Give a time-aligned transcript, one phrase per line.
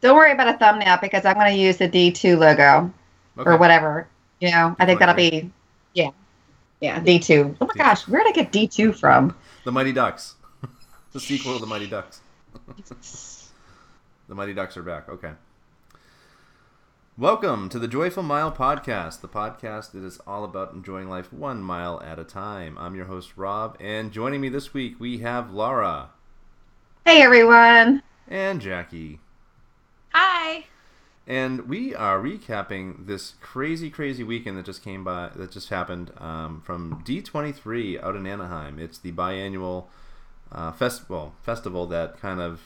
[0.00, 2.92] Don't worry about a thumbnail because I'm going to use the D2 logo
[3.38, 3.50] Okay.
[3.50, 4.08] or whatever.
[4.40, 5.50] You know, I think that'll be,
[5.94, 6.10] yeah,
[6.80, 7.56] yeah, D2.
[7.60, 9.36] Oh my gosh, where did I get D2 from?
[9.64, 10.34] The Mighty Ducks.
[11.12, 12.20] the sequel to the Mighty Ducks.
[14.28, 15.08] The Mighty Ducks are back.
[15.08, 15.32] Okay.
[17.18, 21.64] Welcome to the Joyful Mile Podcast, the podcast that is all about enjoying life one
[21.64, 22.78] mile at a time.
[22.78, 26.10] I'm your host, Rob, and joining me this week we have Laura
[27.04, 28.04] Hey everyone.
[28.28, 29.18] and Jackie.
[30.12, 30.64] Hi.
[31.26, 36.12] And we are recapping this crazy, crazy weekend that just came by, that just happened
[36.18, 38.78] um, from D23 out in Anaheim.
[38.78, 39.86] It's the biannual
[40.50, 42.60] uh, festival festival that kind of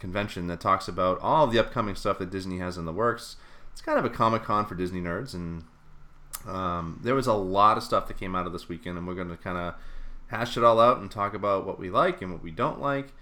[0.00, 3.36] convention that talks about all the upcoming stuff that Disney has in the works.
[3.72, 5.62] It's kind of a comic con for Disney nerds, and
[6.46, 9.14] um, there was a lot of stuff that came out of this weekend, and we're
[9.14, 9.74] going to kind of
[10.28, 13.12] hash it all out and talk about what we like and what we don't like.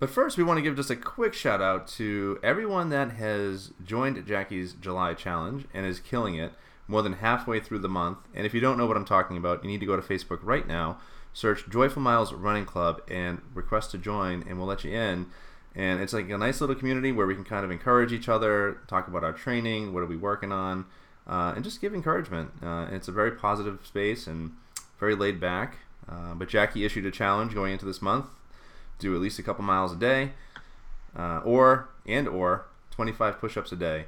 [0.00, 3.72] But first, we want to give just a quick shout out to everyone that has
[3.84, 6.54] joined Jackie's July challenge and is killing it
[6.88, 8.16] more than halfway through the month.
[8.34, 10.38] And if you don't know what I'm talking about, you need to go to Facebook
[10.42, 10.98] right now,
[11.34, 15.26] search Joyful Miles Running Club, and request to join, and we'll let you in.
[15.74, 18.78] And it's like a nice little community where we can kind of encourage each other,
[18.88, 20.86] talk about our training, what are we working on,
[21.26, 22.52] uh, and just give encouragement.
[22.62, 24.52] Uh, it's a very positive space and
[24.98, 25.76] very laid back.
[26.08, 28.24] Uh, but Jackie issued a challenge going into this month
[29.00, 30.32] do at least a couple miles a day,
[31.16, 34.06] uh, or and or 25 push-ups a day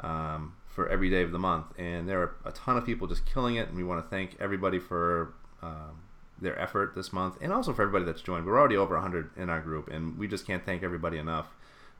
[0.00, 1.66] um, for every day of the month.
[1.78, 4.36] And there are a ton of people just killing it, and we want to thank
[4.40, 6.02] everybody for um,
[6.40, 8.46] their effort this month, and also for everybody that's joined.
[8.46, 11.46] We're already over 100 in our group, and we just can't thank everybody enough.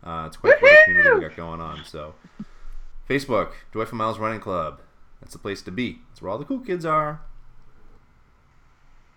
[0.02, 1.84] Uh, it's quite, quite a community we got going on.
[1.84, 2.14] So,
[3.08, 4.80] Facebook, Joyful Miles Running Club.
[5.20, 6.00] That's the place to be.
[6.08, 7.20] That's where all the cool kids are.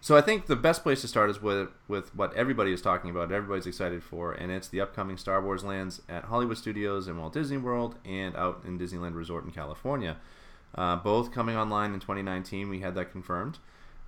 [0.05, 3.09] So I think the best place to start is with with what everybody is talking
[3.09, 7.17] about, everybody's excited for, and it's the upcoming Star Wars lands at Hollywood Studios and
[7.17, 10.17] Walt Disney World, and out in Disneyland Resort in California.
[10.75, 12.69] Uh, both coming online in 2019.
[12.69, 13.57] We had that confirmed.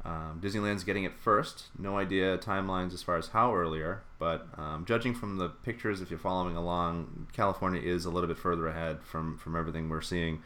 [0.05, 1.69] Um, Disneyland's getting it first.
[1.79, 6.11] No idea timelines as far as how earlier, but um, judging from the pictures, if
[6.11, 10.43] you're following along, California is a little bit further ahead from from everything we're seeing.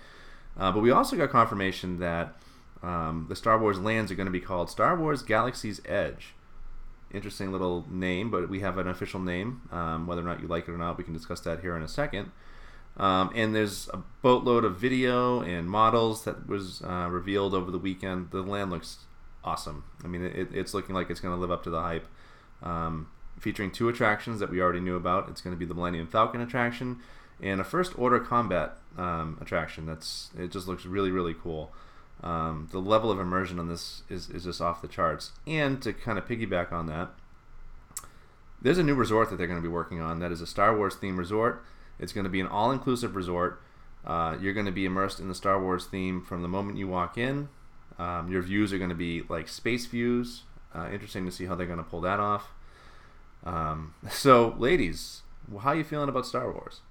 [0.58, 2.38] Uh, but we also got confirmation that
[2.84, 6.34] um, the Star Wars lands are going to be called Star Wars Galaxy's Edge.
[7.14, 9.62] Interesting little name, but we have an official name.
[9.72, 11.84] Um, whether or not you like it or not, we can discuss that here in
[11.84, 12.32] a second.
[12.98, 17.78] Um, and there's a boatload of video and models that was uh, revealed over the
[17.78, 18.32] weekend.
[18.32, 19.00] The land looks
[19.44, 19.84] awesome.
[20.04, 22.08] I mean, it, it's looking like it's going to live up to the hype.
[22.64, 23.10] Um,
[23.40, 25.30] featuring two attractions that we already knew about.
[25.30, 27.00] It's going to be the Millennium Falcon attraction
[27.42, 29.86] and a First Order combat um, attraction.
[29.86, 30.52] That's it.
[30.52, 31.74] Just looks really really cool.
[32.24, 35.32] Um, the level of immersion on this is, is just off the charts.
[35.48, 37.10] And to kind of piggyback on that,
[38.62, 40.78] there's a new resort that they're going to be working on that is a Star
[40.78, 41.64] Wars themed resort.
[42.00, 43.62] It's going to be an all inclusive resort.
[44.06, 46.88] Uh, you're going to be immersed in the Star Wars theme from the moment you
[46.88, 47.50] walk in.
[47.98, 50.44] Um, your views are going to be like space views.
[50.74, 52.50] Uh, interesting to see how they're going to pull that off.
[53.44, 55.22] Um, so, ladies,
[55.60, 56.82] how are you feeling about Star Wars?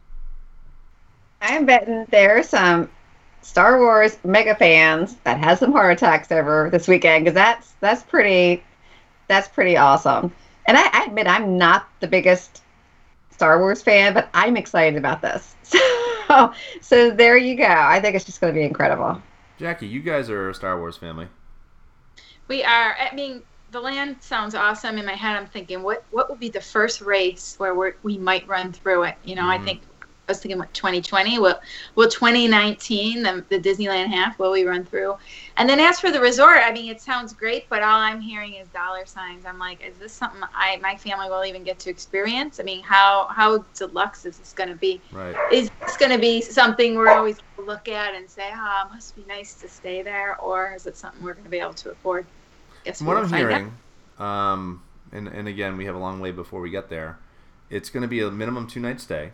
[1.41, 2.91] I'm betting there are some
[3.43, 8.03] Star Wars mega fans that has some heart attacks over this weekend because that's that's
[8.03, 8.63] pretty
[9.29, 10.33] that's pretty awesome.
[10.67, 12.63] And I, I admit I'm not the biggest
[13.31, 15.55] Star Wars fan, but I'm excited about this.
[16.31, 17.65] So so there you go.
[17.67, 19.21] I think it's just going to be incredible.
[19.59, 21.27] Jackie, you guys are a Star Wars family.
[22.47, 22.97] We are.
[23.01, 23.43] I mean,
[23.73, 24.97] the land sounds awesome.
[24.97, 28.17] In my head, I'm thinking, what what will be the first race where we're, we
[28.17, 29.17] might run through it?
[29.25, 29.49] You know, Mhm.
[29.49, 29.83] I think
[30.31, 31.41] I was thinking, what 2020?
[31.41, 31.59] Will
[31.97, 35.17] will 2019 the, the Disneyland half will we run through?
[35.57, 38.55] And then as for the resort, I mean, it sounds great, but all I'm hearing
[38.55, 39.45] is dollar signs.
[39.45, 42.61] I'm like, is this something I my family will even get to experience?
[42.61, 45.01] I mean, how how deluxe is this going to be?
[45.11, 45.35] Right.
[45.53, 48.87] is this going to be something we're always going to look at and say, ah,
[48.87, 51.59] it must be nice to stay there, or is it something we're going to be
[51.59, 52.25] able to afford?
[52.85, 53.73] Guess what I'm hearing,
[54.19, 54.81] um,
[55.11, 57.19] and, and again, we have a long way before we get there,
[57.69, 59.33] it's going to be a minimum two night stay.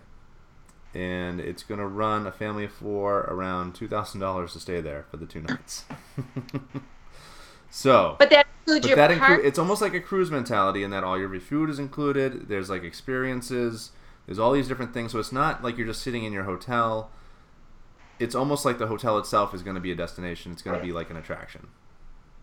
[0.97, 5.19] And it's going to run a family of four around $2,000 to stay there for
[5.19, 5.85] the two nights.
[7.71, 10.91] so, But that includes but your that include it's almost like a cruise mentality in
[10.91, 12.49] that all your food is included.
[12.49, 13.93] There's like experiences.
[14.27, 15.13] There's all these different things.
[15.13, 17.11] So it's not like you're just sitting in your hotel.
[18.19, 20.53] It's almost like the hotel itself is going to be a destination.
[20.53, 21.69] It's going to be like an attraction.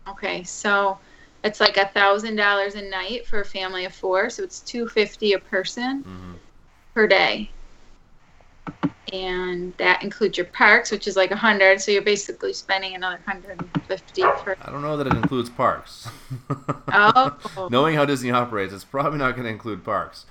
[0.08, 0.98] okay, so
[1.42, 4.88] it's like a thousand dollars a night for a family of four, so it's two
[4.88, 6.34] fifty a person hmm
[6.94, 7.52] per day.
[9.14, 11.80] And that includes your parks, which is like a hundred.
[11.80, 14.56] So you're basically spending another hundred and fifty for.
[14.60, 16.08] I don't know that it includes parks.
[16.88, 20.26] Oh, Knowing how Disney operates, it's probably not going to include parks.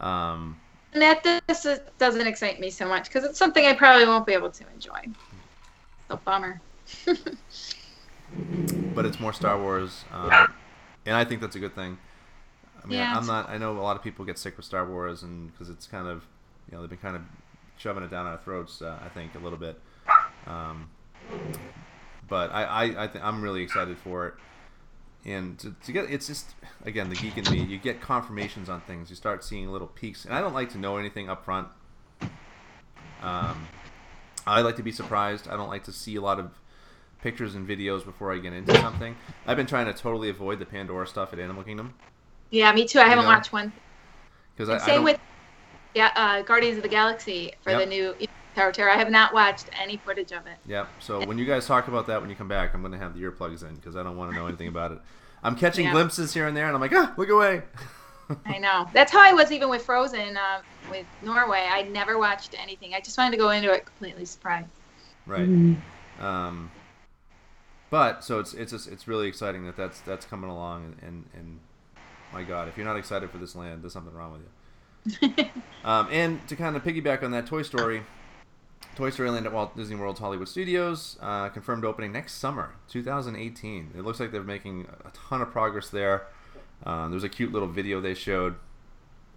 [0.00, 0.60] Um,
[0.94, 4.32] that this is, doesn't excite me so much because it's something I probably won't be
[4.32, 5.00] able to enjoy.
[6.08, 6.60] So bummer.
[8.94, 10.52] but it's more Star Wars, um,
[11.06, 11.98] and I think that's a good thing.
[12.82, 13.16] I mean, Yeah.
[13.16, 13.48] I'm not.
[13.48, 16.08] I know a lot of people get sick with Star Wars, and because it's kind
[16.08, 16.24] of,
[16.68, 17.22] you know, they've been kind of
[17.76, 18.80] shoving it down our throats.
[18.82, 19.80] Uh, I think a little bit.
[20.46, 20.88] Um,
[22.28, 24.34] but I, I, I th- I'm really excited for it,
[25.24, 26.54] and to, to get it's just
[26.84, 27.62] again the geek in me.
[27.64, 29.10] You get confirmations on things.
[29.10, 31.68] You start seeing little peaks, and I don't like to know anything up front.
[33.22, 33.66] Um,
[34.46, 35.48] I like to be surprised.
[35.48, 36.50] I don't like to see a lot of
[37.22, 39.16] pictures and videos before I get into something.
[39.46, 41.94] I've been trying to totally avoid the Pandora stuff at Animal Kingdom
[42.50, 42.98] Yeah, me too.
[43.00, 43.30] I haven't know?
[43.30, 43.72] watched one.
[44.54, 45.18] because I, I same with
[45.94, 47.80] yeah, uh, Guardians of the Galaxy for Yep.
[47.80, 48.14] the new
[48.54, 48.90] Tower of Terror.
[48.90, 50.56] I have not watched any footage of it.
[50.66, 50.86] yeah.
[51.00, 53.14] So when you guys talk about that when you come back, I'm going to have
[53.18, 54.98] the earplugs in because I don't want to know anything about it.
[55.42, 55.92] I'm catching Yeah.
[55.92, 57.62] glimpses here and there, and I'm like, ah, look away.
[58.46, 58.88] I know.
[58.94, 60.60] That's how I was even with Frozen uh,
[60.90, 61.68] with Norway.
[61.70, 62.94] I never watched anything.
[62.94, 64.68] I just wanted to go into it completely surprised.
[65.26, 65.46] right.
[65.48, 66.24] Mm-hmm.
[66.24, 66.70] Um,
[67.90, 71.24] but so it's it's just, it's really exciting that that's that's coming along, and, and
[71.34, 71.58] and
[72.32, 74.48] my God, if you're not excited for this land, there's something wrong with you.
[75.84, 78.04] Um, and to kind of piggyback on that Toy Story,
[78.96, 83.90] Toy Story Land at Walt Disney World's Hollywood Studios uh, confirmed opening next summer, 2018.
[83.94, 86.28] It looks like they're making a ton of progress there.
[86.86, 88.54] Uh, there was a cute little video they showed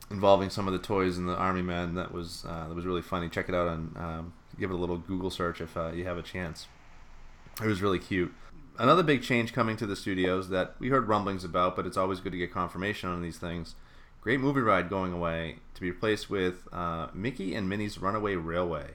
[0.09, 3.01] involving some of the toys and the Army Men that was uh, that was really
[3.01, 3.27] funny.
[3.27, 6.17] Check it out and um, give it a little Google search if uh, you have
[6.17, 6.67] a chance.
[7.61, 8.33] It was really cute.
[8.79, 12.19] Another big change coming to the studios that we heard rumblings about, but it's always
[12.19, 13.75] good to get confirmation on these things.
[14.27, 18.87] Great movie ride going away to be replaced with uh, Mickey and Minnie's Runaway Railway.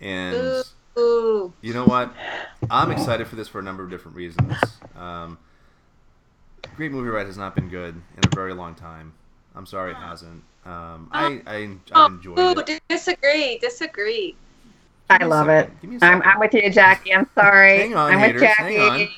[0.00, 0.62] And Ooh.
[0.96, 1.52] Ooh.
[1.60, 2.14] you know what?
[2.70, 4.54] I'm excited for this for a number of different reasons.
[4.94, 5.38] Um,
[6.76, 9.12] Great movie ride has not been good in a very long time.
[9.56, 10.44] I'm sorry it hasn't.
[10.64, 12.80] Um, I, I, I Oh, enjoyed ooh, it.
[12.88, 13.58] disagree.
[13.58, 14.36] Disagree.
[15.10, 15.62] I Give me a love it.
[15.62, 15.80] second.
[15.80, 16.22] Give me a I'm.
[16.22, 17.12] I'm with you, Jackie.
[17.12, 17.76] I'm sorry.
[17.78, 18.42] Hang on, I'm haters.
[18.42, 18.98] with Hang on.
[19.00, 19.12] Jackie.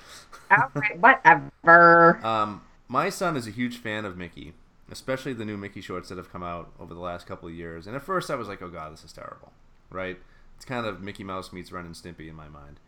[0.51, 2.25] All right, whatever.
[2.27, 4.55] Um, my son is a huge fan of Mickey,
[4.93, 7.87] especially the new Mickey shorts that have come out over the last couple of years.
[7.87, 9.53] And at first, I was like, "Oh God, this is terrible,"
[9.91, 10.19] right?
[10.57, 12.79] It's kind of Mickey Mouse meets Ren and Stimpy in my mind.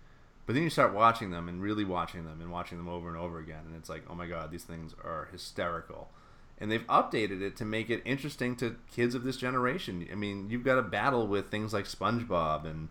[0.47, 3.17] But then you start watching them and really watching them and watching them over and
[3.17, 6.11] over again, and it's like, "Oh my God, these things are hysterical."
[6.59, 10.07] And they've updated it to make it interesting to kids of this generation.
[10.13, 12.91] I mean, you've got a battle with things like SpongeBob and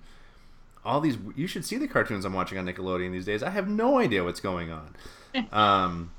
[0.84, 1.18] all these.
[1.36, 3.42] You should see the cartoons I'm watching on Nickelodeon these days.
[3.42, 4.96] I have no idea what's going on.
[5.52, 6.12] Um,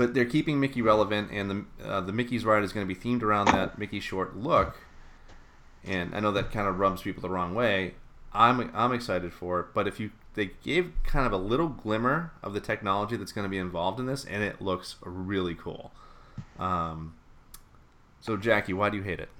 [0.00, 2.98] but they're keeping Mickey relevant, and the uh, the Mickey's ride is going to be
[2.98, 4.80] themed around that Mickey short look.
[5.84, 7.96] And I know that kind of rubs people the wrong way.
[8.32, 12.32] I'm I'm excited for it, but if you they gave kind of a little glimmer
[12.42, 15.92] of the technology that's going to be involved in this, and it looks really cool.
[16.58, 17.12] Um,
[18.22, 19.28] so Jackie, why do you hate it?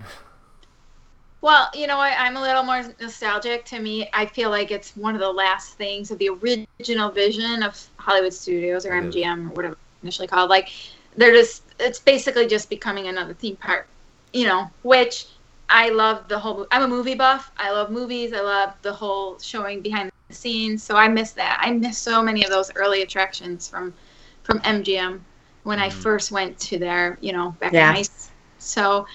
[1.43, 2.12] Well, you know what?
[2.19, 3.65] I'm a little more nostalgic.
[3.65, 7.62] To me, I feel like it's one of the last things of the original vision
[7.62, 10.50] of Hollywood Studios or MGM or whatever initially called.
[10.50, 10.69] Like,
[11.17, 13.88] they're just, it's basically just becoming another theme park,
[14.32, 15.26] you know, which
[15.69, 17.50] I love the whole, I'm a movie buff.
[17.56, 18.32] I love movies.
[18.32, 20.82] I love the whole showing behind the scenes.
[20.82, 21.58] So I miss that.
[21.61, 23.94] I miss so many of those early attractions from,
[24.43, 25.25] from MGM
[25.64, 25.93] when I Mhm.
[25.93, 27.91] first went to their, you know, back Yeah.
[27.91, 28.35] in high school.
[28.58, 29.06] So,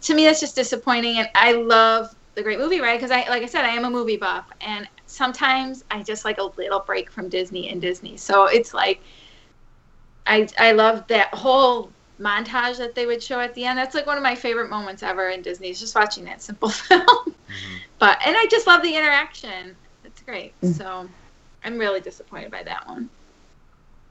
[0.00, 3.42] to me that's just disappointing and i love the great movie ride because i like
[3.42, 7.10] i said i am a movie buff and sometimes i just like a little break
[7.10, 9.02] from disney and disney so it's like
[10.26, 14.06] i i love that whole montage that they would show at the end that's like
[14.06, 17.78] one of my favorite moments ever in disney is just watching that simple film Mhm.
[17.98, 19.74] but and i just love the interaction
[20.04, 20.76] it's great Mm.
[20.76, 21.08] so
[21.64, 23.08] i'm really disappointed by that one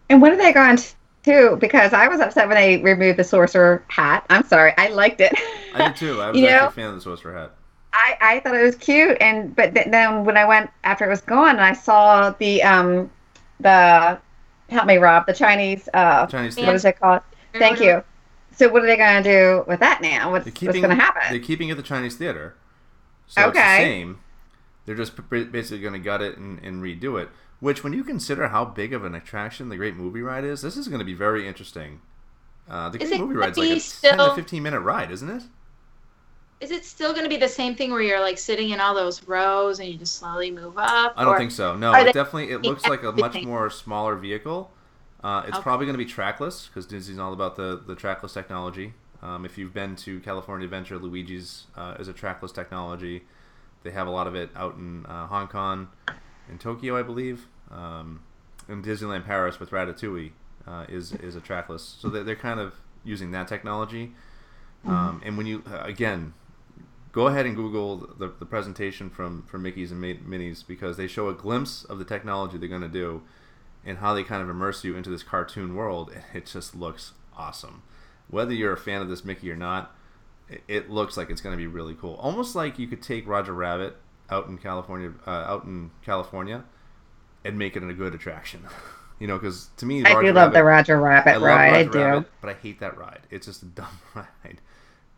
[0.10, 0.78] And what are they going
[1.24, 1.58] to?
[1.60, 4.26] Because I was upset when they removed the sorcerer hat.
[4.32, 4.74] I'm sorry.
[4.78, 5.32] I liked it.
[5.76, 6.20] I did too.
[6.20, 6.68] I was You actually know?
[6.68, 7.52] a fan of the Sorcerer Hat.
[7.94, 11.10] I, I thought it was cute, and but th- then when I went after it
[11.10, 13.12] was gone, and I saw the um
[13.60, 14.18] the
[14.70, 17.22] help me Rob the Chinese uh Chinese what is it called?
[17.54, 18.04] Thank you.
[18.52, 20.32] So what are they going to do with that now?
[20.32, 21.22] What's, They're what's keeping going to happen?
[21.30, 22.56] They're keeping it the Chinese theater.
[23.28, 23.78] So it's the Okay.
[23.78, 24.20] same.
[24.86, 27.30] They're just b- basically going to gut it and, and redo it.
[27.60, 30.78] Which, when you consider how big of an attraction the Great Movie Ride is, this
[30.78, 32.02] is going to be very interesting.
[32.70, 35.12] Uh, the Is Great Movie gonna Ride's like a be 10 to 15 minute ride,
[35.12, 35.44] isn't it?
[36.62, 38.94] Is it still going to be the same thing where you're like sitting in all
[38.94, 41.76] those rows and you just slowly move up I don't think so.
[41.76, 44.72] No, it definitely it looks like a much more smaller vehicle.
[45.24, 45.64] Uh, it's Okay.
[45.64, 48.94] probably going to be trackless because Disney's all about the the trackless technology.
[49.22, 53.24] Um, if you've been to California Adventure, Luigi's uh, is a trackless technology.
[53.84, 55.90] They have a lot of it out in uh, Hong Kong,
[56.50, 57.48] in Tokyo, I believe.
[57.72, 58.22] Um,
[58.68, 60.32] in Disneyland Paris with Ratatouille
[60.68, 61.98] uh, is is a trackless.
[62.00, 64.14] So they're, they're kind of using that technology.
[64.86, 66.34] Um, and when you uh, again,
[67.12, 71.30] go ahead and Google the, the presentation from from Mickey's and Minnie's because they show
[71.30, 73.24] a glimpse of the technology they're going to do
[73.86, 76.12] and how they kind of immerse you into this cartoon world.
[76.34, 77.84] It just looks awesome.
[78.30, 79.96] Whether you're a fan of this Mickey or not,
[80.68, 82.16] it looks like it's going to be really cool.
[82.16, 83.96] Almost like you could take Roger Rabbit
[84.30, 86.64] out in California, uh, out in California,
[87.44, 88.68] and make it a good attraction.
[89.20, 91.72] you know, because to me, I Roger do love Rabbit, the Roger Rabbit I ride.
[91.72, 92.00] Roger I do.
[92.00, 93.22] Rabbit, but I hate that ride.
[93.30, 94.62] It's just a dumb ride.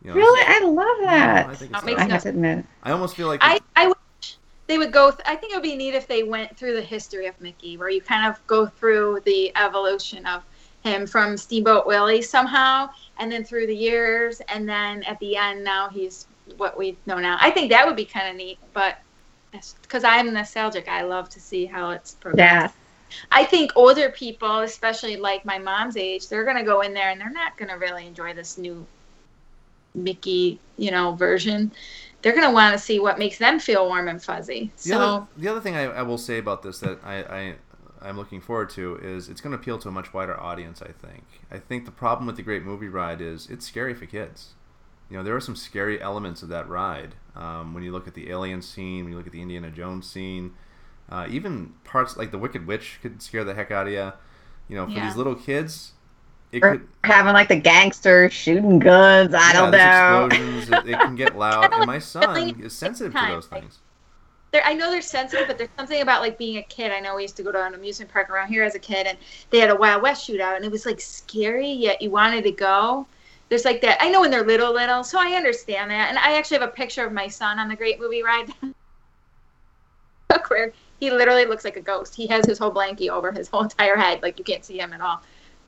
[0.04, 1.46] You know, Really, I love No, that.
[1.46, 2.64] I, think That makes I have to admit.
[2.82, 5.10] I almost feel like I, I wish they would go.
[5.10, 7.76] Th- I think it would be neat if they went through the history of Mickey,
[7.76, 10.42] where you kind of go through the evolution of
[10.82, 15.62] him from Steamboat Willie somehow, and then through the years, and then at the end,
[15.62, 17.36] now he's what we know now.
[17.40, 18.98] I think that would be kind of neat, but
[19.82, 22.74] because I'm nostalgic, I love to see how it's progressed.
[22.74, 23.18] Yeah.
[23.30, 27.20] I think older people, especially like my mom's age, they're gonna go in there and
[27.20, 28.84] they're not gonna really enjoy this new
[29.94, 31.72] Mickey, you know, version.
[32.22, 34.72] They're gonna want to see what makes them feel warm and fuzzy.
[34.84, 37.54] The, So other, the other thing I, I will say about this that I, I
[38.00, 40.82] I'm looking forward to is it's going to appeal to a much wider audience.
[40.82, 41.24] I think.
[41.50, 44.54] I think the problem with the Great Movie Ride is it's scary for kids.
[45.08, 47.14] You know, there are some scary elements of that ride.
[47.36, 50.08] Um, when you look at the alien scene, when you look at the Indiana Jones
[50.10, 50.54] scene,
[51.08, 54.12] uh, even parts like the Wicked Witch could scare the heck out of you.
[54.68, 55.06] You know, for Yeah.
[55.06, 55.92] these little kids,
[56.52, 56.86] it could.
[57.02, 59.34] having like the gangsters shooting guns.
[59.34, 60.26] I yeah, don't know.
[60.26, 60.70] Explosions.
[60.70, 63.78] it, it can get loud, and my son is sensitive to those like- things.
[64.52, 66.92] there, I know they're sensitive, but there's something about like being a kid.
[66.92, 69.06] I know we used to go to an amusement park around here as a kid,
[69.06, 69.18] and
[69.50, 72.52] they had a Wild West shootout, and it was like scary, yet you wanted to
[72.52, 73.06] go.
[73.48, 73.98] There's like that.
[74.00, 76.08] I know when they're little, little, so I understand that.
[76.08, 78.48] And I actually have a picture of my son on the Great Movie Ride.
[80.52, 82.14] where he literally looks like a ghost.
[82.14, 84.92] He has his whole blankie over his whole entire head, like you can't see him
[84.92, 85.22] at all.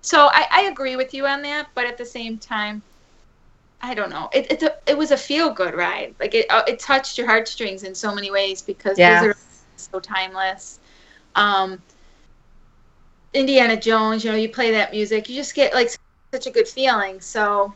[0.05, 2.83] So I, I agree with you on that, but at the same time,
[3.81, 4.29] I don't know.
[4.35, 6.15] It it's a, it was a feel good ride.
[6.21, 9.23] Like it uh, it touched your heartstrings in so many ways because Yeah.
[9.23, 9.37] Wizard
[9.77, 10.79] is so timeless.
[11.37, 11.81] Um,
[13.33, 15.91] Indiana Jones, you know, you play that music, you just get like
[16.35, 17.19] such a good feeling.
[17.23, 17.73] So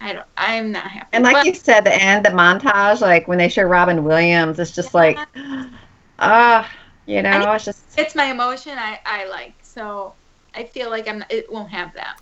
[0.00, 0.26] I don't.
[0.38, 1.08] I'm not happy.
[1.12, 4.58] And like But- you said, the end, the montage, like when they show Robin Williams,
[4.58, 5.18] it's just like,
[6.18, 6.70] ah,
[7.04, 9.54] you know, I- it's just it's my emotion I, I like.
[9.62, 10.14] So
[10.56, 12.20] I feel like I'm it won't have that.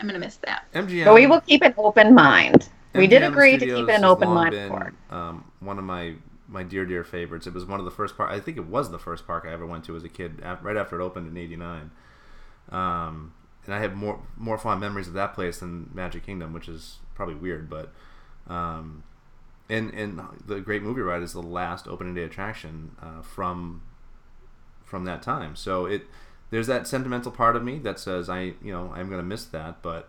[0.00, 0.64] I'm gonna miss that.
[0.74, 1.04] MGM.
[1.04, 2.68] But we will keep an open mind.
[2.94, 4.92] We did MGM agree to keep it an open mind been, for.
[5.10, 6.14] Um, one of my
[6.46, 7.46] my dear dear favorites.
[7.46, 8.30] It was one of the first park.
[8.30, 10.76] I think it was the first park I ever went to as a kid, right
[10.76, 11.90] after it opened in '89.
[12.70, 13.34] Um,
[13.66, 16.98] and I have more more fond memories of that place than Magic Kingdom, which is
[17.14, 17.92] probably weird, but.
[18.46, 19.02] Um,
[19.68, 23.82] and and the Great Movie Ride is the last opening day attraction uh, from
[24.84, 25.54] from that time.
[25.54, 26.06] So it
[26.50, 29.82] there's that sentimental part of me that says I you know I'm gonna miss that,
[29.82, 30.08] but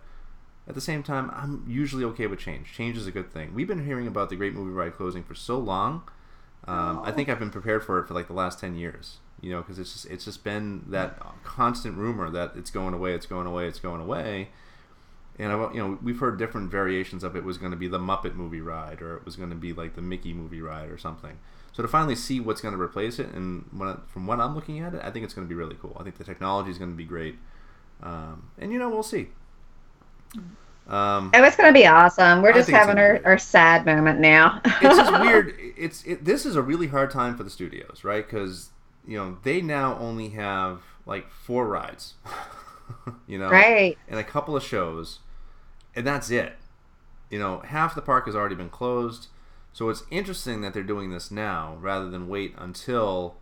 [0.68, 2.74] at the same time I'm usually okay with change.
[2.74, 3.54] Change is a good thing.
[3.54, 6.04] We've been hearing about the Great Movie Ride closing for so long.
[6.68, 9.18] Um, I think I've been prepared for it for like the last ten years.
[9.42, 13.14] You know, because it's just it's just been that constant rumor that it's going away,
[13.14, 14.50] it's going away, it's going away.
[15.38, 17.98] And I, you know, we've heard different variations of it was going to be the
[17.98, 20.98] Muppet movie ride, or it was going to be like the Mickey movie ride, or
[20.98, 21.40] something.
[21.72, 24.56] So to finally see what's going to replace it, and when I, from what I'm
[24.56, 25.96] looking at it, I think it's going to be really cool.
[26.00, 27.36] I think the technology is going to be great,
[28.02, 29.30] um, and you know, we'll see.
[30.90, 32.42] Um, Oh, it's going to be awesome.
[32.42, 34.60] We're I just having our, our sad moment now.
[34.66, 35.56] it's just weird.
[35.78, 38.26] It's it, this is a really hard time for the studios, right?
[38.26, 38.70] Because
[39.08, 42.16] you know they now only have like four rides,
[43.28, 43.98] you know, right.
[44.08, 45.20] and a couple of shows,
[45.96, 46.54] and that's it.
[47.30, 49.28] You know, half the park has already been closed,
[49.80, 53.38] so it's interesting that they're doing this now rather than wait until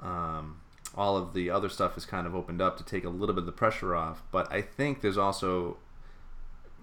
[0.00, 0.60] um,
[0.96, 3.42] all of the other stuff is kind of opened up to take a little bit
[3.42, 4.24] of the pressure off.
[4.32, 5.76] But I think there's also,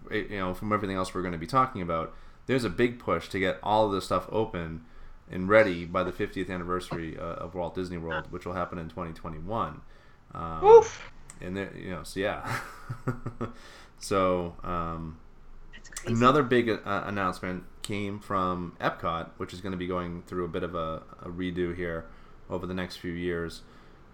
[0.09, 2.13] eh, you know, from everything else we're going to be talking about,
[2.45, 4.85] there's a big push to get all of this stuff open
[5.29, 8.87] and ready by the 50th anniversary uh, of Walt Disney World, which will happen in
[8.87, 9.81] 2021.
[10.33, 11.11] Um, Oof.
[11.41, 12.61] and there, you know, so yeah.
[13.99, 15.19] so um,
[16.05, 20.47] another big uh, announcement came from Epcot, which is going to be going through a
[20.47, 22.05] bit of a, a redo here
[22.47, 23.63] over the next few years.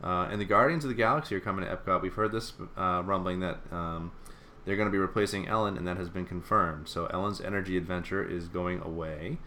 [0.01, 2.01] Uh, and the Guardians of the Galaxy are coming to Epcot.
[2.01, 4.13] We've heard this uh, rumbling that um,
[4.63, 6.88] they're going to be replacing Ellen, and that has been confirmed.
[6.88, 9.39] So Ellen's Energy Adventure is going away,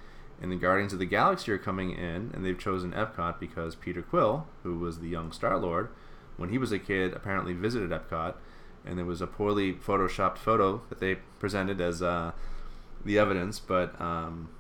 [0.42, 4.02] and the Guardians of the Galaxy are coming in, and they've chosen Epcot because Peter
[4.02, 5.88] Quill, who was the young Star Lord,
[6.37, 8.35] when he was a kid, apparently visited Epcot,
[8.85, 12.32] and there was a poorly photoshopped photo that they presented as uh,
[13.05, 13.61] the evidence.
[13.61, 14.50] But um,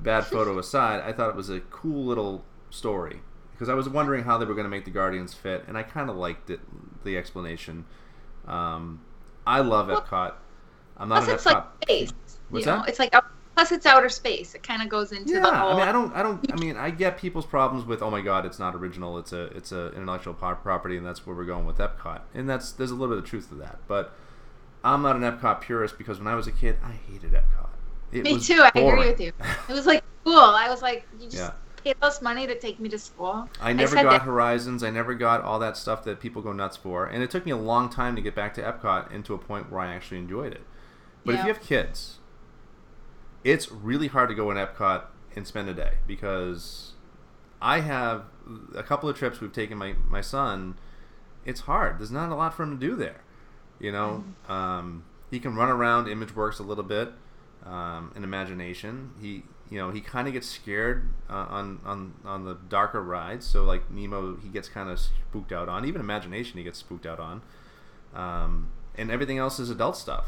[0.00, 3.20] bad photo aside, I thought it was a cool little story
[3.52, 5.82] because I was wondering how they were going to make the Guardians fit, and I
[5.82, 6.60] kind of liked it,
[7.04, 7.84] the explanation.
[8.46, 9.00] Um,
[9.46, 10.34] I love Well, Epcot.
[10.98, 11.54] I'm not Plus, an it's Epcot.
[11.54, 12.12] like space.
[12.48, 12.88] What's you know, that?
[12.88, 13.14] it's like
[13.56, 14.54] Plus, it's outer space.
[14.54, 15.70] It kind of goes into yeah, the whole.
[15.70, 18.20] I mean, I don't, I don't, I mean, I get people's problems with, oh my
[18.20, 19.16] god, it's not original.
[19.16, 22.20] It's a, it's a intellectual property, and that's where we're going with Epcot.
[22.34, 23.78] And that's there's a little bit of truth to that.
[23.88, 24.14] But
[24.86, 27.68] I'm not an Epcot purist because when I was a kid, I hated Epcot.
[28.12, 28.62] It Me too.
[28.62, 29.32] I agree with you.
[29.68, 30.38] It was like cool.
[30.38, 31.52] I was like, you just Yeah.
[31.82, 33.48] pay us money to take me to school.
[33.60, 34.82] I never said got that- Horizons.
[34.82, 37.52] I never got all that stuff that people go nuts for, and it took me
[37.52, 40.18] a long time to get back to Epcot and to a point where I actually
[40.18, 40.62] enjoyed it.
[41.24, 42.18] But if you have kids,
[43.42, 45.02] it's really hard to go in Epcot
[45.34, 46.92] and spend a day because
[47.60, 48.24] I have
[48.74, 50.76] a couple of trips we've taken my my son.
[51.44, 51.98] It's hard.
[51.98, 53.22] There's not a lot for him to do there.
[53.78, 56.08] You know, um, he can run around.
[56.08, 57.12] Image works a little bit.
[57.64, 62.44] Um, in imagination, he you know he kind of gets scared uh, on on on
[62.44, 63.44] the darker rides.
[63.46, 65.84] So like Nemo, he gets kind of spooked out on.
[65.84, 67.42] Even imagination, he gets spooked out on.
[68.14, 70.26] Um, and everything else is adult stuff.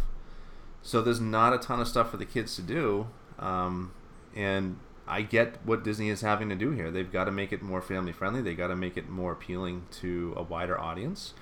[0.82, 3.08] So there's not a ton of stuff for the kids to do.
[3.38, 3.92] Um,
[4.34, 6.90] and I get what Disney is having to do here.
[6.90, 8.42] They've got to make it more family friendly.
[8.42, 11.32] They got to make it more appealing to a wider audience.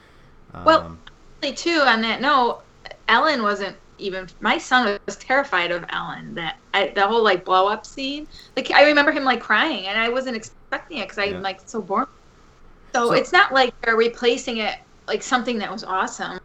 [0.54, 0.98] Um, Well,
[1.42, 2.62] too, on that note,
[3.08, 4.28] Ellen wasn't even.
[4.40, 6.34] My son was terrified of Ellen.
[6.34, 8.26] That I, the whole like blow up scene.
[8.56, 11.40] Like I remember him like crying, and I wasn't expecting it because I'm Yeah.
[11.40, 12.08] like so bored.
[12.94, 16.40] So, So- it's not like they're replacing it like something that was awesome.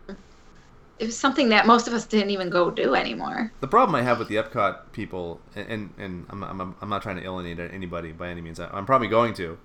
[1.02, 3.52] It was something that most of us didn't even go do anymore.
[3.60, 7.02] The problem I have with the Epcot people, and and, and I'm, I'm, I'm not
[7.02, 8.60] trying to alienate anybody by any means.
[8.60, 9.58] I'm probably going to,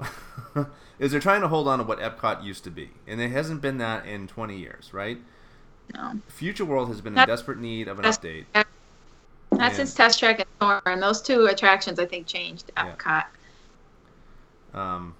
[0.98, 3.60] is they're trying to hold on to what Epcot used to be, and it hasn't
[3.60, 5.18] been that in 20 years, right?
[5.94, 8.46] No, Future World has been in desperate need of an that's- update.
[8.54, 11.00] not And- since Test Track and Soarin'.
[11.00, 12.94] Those two attractions, I think, changed Yeah.
[12.96, 13.24] Epcot.
[14.72, 15.14] Um,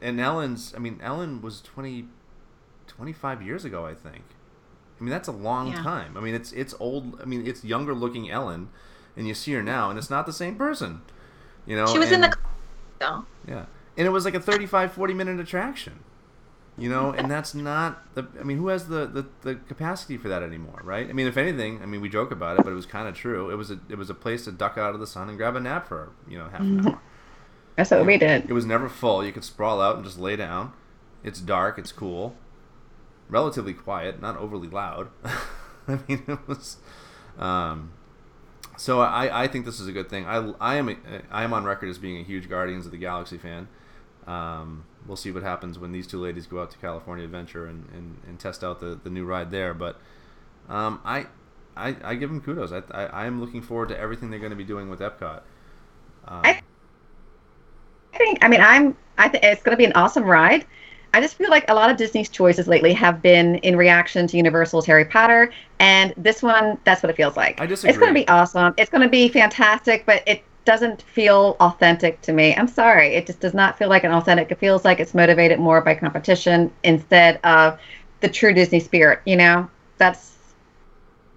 [0.00, 2.08] and Ellen's, I mean, Ellen was 20,
[2.98, 4.24] 25 years ago, I think.
[5.00, 5.82] I mean, that's a long Yeah.
[5.82, 6.16] time.
[6.16, 7.20] I mean, it's it's old.
[7.22, 8.68] I mean, it's younger looking Ellen,
[9.16, 11.02] and you see her now, and it's not the same person.
[11.64, 12.36] You know, She was in the.
[13.00, 13.24] So.
[13.46, 13.66] Yeah.
[13.96, 16.00] And it was like a 35, 40 minute attraction.
[16.76, 18.26] You know, and that's not the.
[18.38, 21.08] I mean, who has the, the, the capacity for that anymore, right?
[21.08, 23.16] I mean, if anything, I mean, we joke about it, but it was kind of
[23.16, 23.50] true.
[23.50, 25.56] It was a it was a place to duck out of the sun and grab
[25.56, 26.88] a nap for you know half an mm-hmm.
[26.88, 27.00] hour.
[27.74, 28.48] That's what we did.
[28.48, 29.24] It was never full.
[29.24, 30.72] You could sprawl out and just lay down.
[31.24, 31.78] It's dark.
[31.78, 32.36] It's cool.
[33.28, 35.08] Relatively quiet, not overly loud.
[35.88, 36.78] I mean, it was.
[37.38, 37.92] Um,
[38.76, 40.24] so I, I think this is a good thing.
[40.26, 40.96] I, I am a,
[41.30, 43.68] I am on record as being a huge Guardians of the Galaxy fan.
[44.26, 47.88] Um, we'll see what happens when these two ladies go out to California Adventure and,
[47.92, 49.74] and, and test out the, the new ride there.
[49.74, 50.00] But
[50.68, 51.26] um, I,
[51.76, 52.72] I I give them kudos.
[52.72, 55.42] I, I am looking forward to everything they're going to be doing with Epcot.
[56.26, 56.60] Um, I
[58.16, 58.38] think.
[58.42, 58.96] I mean, I'm.
[59.16, 60.66] I think it's going to be an awesome ride.
[61.14, 64.36] I just feel like a lot of Disney's choices lately have been in reaction to
[64.36, 67.60] Universal's Harry Potter, and this one, that's what it feels like.
[67.60, 67.90] I disagree.
[67.90, 68.74] It's going to be awesome.
[68.76, 72.54] It's going to be fantastic, but it doesn't feel authentic to me.
[72.54, 73.14] I'm sorry.
[73.14, 74.50] It just does not feel like an authentic.
[74.52, 77.78] It feels like it's motivated more by competition instead of
[78.20, 79.20] the true Disney spirit.
[79.24, 80.36] You know, That's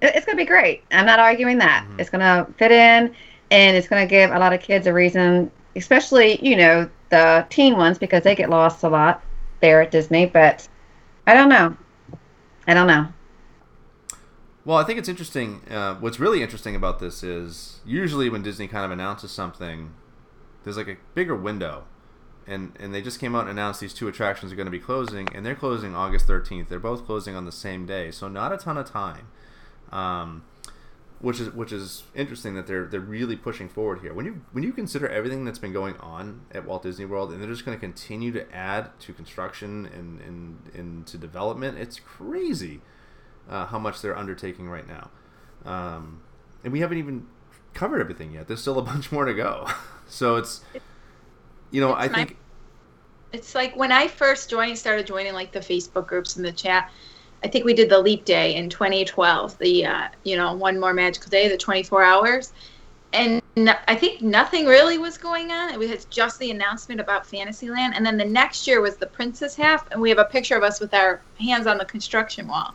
[0.01, 0.83] it's going to be great.
[0.91, 1.85] I'm not arguing that.
[1.87, 1.99] Mhm.
[1.99, 3.15] It's going to fit in,
[3.51, 7.45] and it's going to give a lot of kids a reason, especially you know the
[7.49, 9.21] teen ones because they get lost a lot
[9.61, 10.25] there at Disney.
[10.25, 10.67] But
[11.25, 11.77] I don't know.
[12.67, 13.07] I don't know.
[14.63, 15.61] Well, I think it's interesting.
[15.69, 19.93] Uh, what's really interesting about this is usually when Disney kind of announces something,
[20.63, 21.85] there's like a bigger window,
[22.45, 24.79] and and they just came out and announced these two attractions are going to be
[24.79, 26.69] closing, and they're closing August 13th.
[26.69, 29.29] They're both closing on the same day, so not a ton of time.
[29.91, 30.43] Um,
[31.21, 34.13] which is which is interesting that they're they're really pushing forward here.
[34.13, 37.41] When you when you consider everything that's been going on at Walt Disney World, and
[37.41, 42.81] they're just going to continue to add to construction and and into development, it's crazy
[43.49, 45.09] uh, how much they're undertaking right now.
[45.63, 46.21] Um,
[46.63, 47.27] and we haven't even
[47.73, 48.47] covered everything yet.
[48.47, 49.67] There's still a bunch more to go.
[50.07, 50.61] so it's,
[51.69, 52.37] you know, It's I my- think,
[53.31, 56.91] It's like when I first joined, started joining like the Facebook groups and the chat.
[57.43, 60.93] I think we did the leap day in 2012, the uh, you know one more
[60.93, 62.53] magical day, the 24 hours,
[63.13, 65.73] and no, I think nothing really was going on.
[65.73, 69.55] It was just the announcement about Fantasyland, and then the next year was the Princess
[69.55, 72.73] Half, and we have a picture of us with our hands on the construction wall,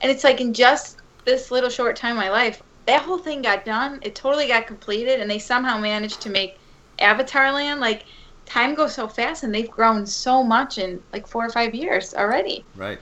[0.00, 3.42] and it's like in just this little short time of my life, that whole thing
[3.42, 3.98] got done.
[4.02, 6.58] It totally got completed, and they somehow managed to make
[7.00, 8.04] Avatar Land like
[8.46, 12.14] time goes so fast and they've grown so much in like four or five years
[12.14, 12.64] already.
[12.74, 12.98] right.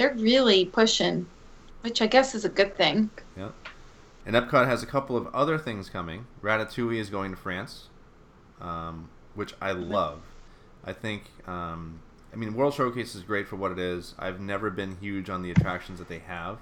[0.00, 1.26] They're really pushing,
[1.82, 3.10] which I guess is a good thing.
[3.36, 3.50] Yeah.
[4.24, 6.24] And Epcot has a couple of other things coming.
[6.40, 7.88] Ratatouille is going to France,
[8.62, 10.22] um, which I love.
[10.86, 12.00] I think, um,
[12.32, 14.14] I mean, World Showcase is great for what it is.
[14.18, 16.60] I've never been huge on the attractions that they have.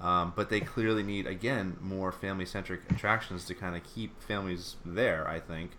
[0.00, 5.26] Um, but they clearly need again more family-centric attractions to kind of keep families there.
[5.26, 5.72] I think,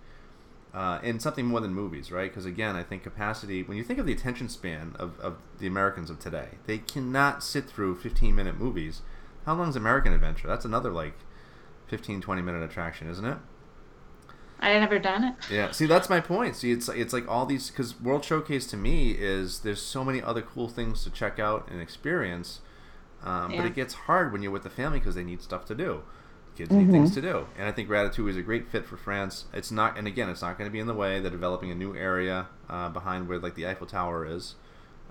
[0.73, 2.29] uh, and something more than movies, right?
[2.29, 3.61] Because again, I think capacity.
[3.63, 7.43] When you think of the attention span of, of the Americans of today, they cannot
[7.43, 9.01] sit through 15-minute movies.
[9.45, 10.47] How long is American Adventure?
[10.47, 11.15] That's another like
[11.87, 13.37] 15, 20 minute attraction, isn't it?
[14.63, 15.35] I never done it.
[15.51, 16.55] Yeah, see, that's my point.
[16.55, 20.21] See, it's it's like all these because World Showcase to me is there's so many
[20.21, 22.61] other cool things to check out and experience,
[23.23, 23.57] um, Yeah.
[23.57, 26.03] but it gets hard when you're with the family because they need stuff to do.
[26.61, 29.45] Kids need things to do, and I think Ratatouille is a great fit for France.
[29.51, 31.19] It's not, and again, it's not going to be in the way.
[31.19, 34.53] They're developing a new area uh, behind where like the Eiffel Tower is.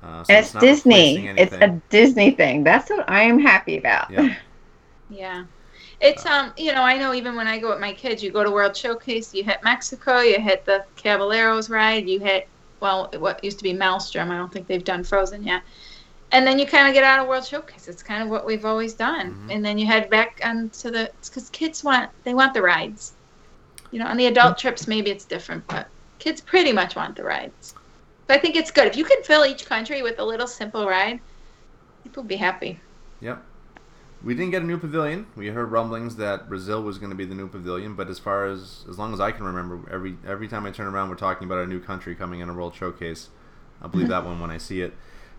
[0.00, 1.26] Uh, so And it's not Disney.
[1.26, 1.82] It's a.
[1.88, 2.62] Disney thing.
[2.62, 4.10] That's what I am happy about.
[4.10, 4.34] Yeah.
[5.12, 5.46] Yeah.
[6.00, 8.44] It's um, you know, I know even when I go with my kids, you go
[8.44, 12.46] to World Showcase, you hit Mexico, you hit the Caballeros ride, you hit
[12.78, 14.30] well, what used to be Maelstrom.
[14.30, 15.62] I don't think they've done Frozen yet.
[16.33, 17.88] And then you kind of get out of World Showcase.
[17.88, 19.35] It's kind of what we've always done.
[19.35, 19.55] Mhm.
[19.55, 23.12] And then you head back onto the because kids want they want the rides.
[23.90, 25.88] You know, on the adult trips maybe it's different, but
[26.19, 27.75] kids pretty much want the rides.
[28.29, 30.87] So I think it's good if you can fill each country with a little simple
[30.87, 31.19] ride.
[32.05, 32.79] People will be happy.
[33.21, 33.43] Yep.
[34.23, 35.27] We didn't get a new pavilion.
[35.35, 38.47] We heard rumblings that Brazil was going to be the new pavilion, but as far
[38.47, 41.47] as as long as I can remember, every every time I turn around, we're talking
[41.47, 43.31] about a new country coming in a World Showcase.
[43.83, 44.95] I'll believe that one when I see it.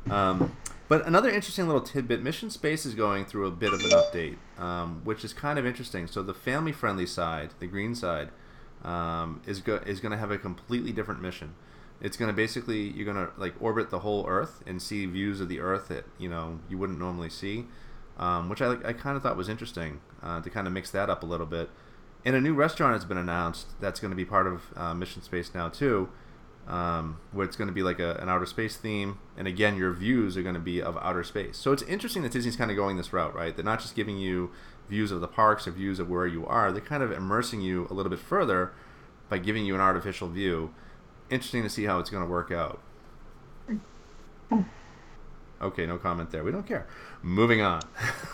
[0.10, 0.52] Um,
[0.92, 4.36] but another interesting little tidbit: Mission Space is going through a bit of an update,
[4.62, 6.06] um, which is kind of interesting.
[6.06, 8.28] So the family-friendly side, the green side,
[8.84, 11.56] um, is go- is going to have a completely different mission.
[12.02, 15.40] It's going to basically you're going to like orbit the whole Earth and see views
[15.40, 17.68] of the Earth that you know you wouldn't normally see,
[18.18, 21.10] um, which I I kind of thought was interesting uh, to kind of mix that
[21.10, 21.70] up a little bit.
[22.26, 25.22] And a new restaurant has been announced that's going to be part of uh, Mission
[25.22, 26.10] Space now too,
[26.68, 29.92] um, where it's going to be like a, an outer space theme, and again your
[29.94, 31.58] views are going to be of outer space.
[31.58, 33.56] So it's interesting that Disney's kind of going this route, right?
[33.56, 34.52] They're not just giving you
[34.90, 36.72] views of the parks or views of where you are.
[36.72, 38.74] They're kind of immersing you a little bit further
[39.30, 40.74] by giving you an artificial view.
[41.30, 42.82] Interesting to see how it's going to work out.
[45.62, 46.44] Okay, no comment there.
[46.44, 46.88] We don't care.
[47.22, 47.82] Moving on.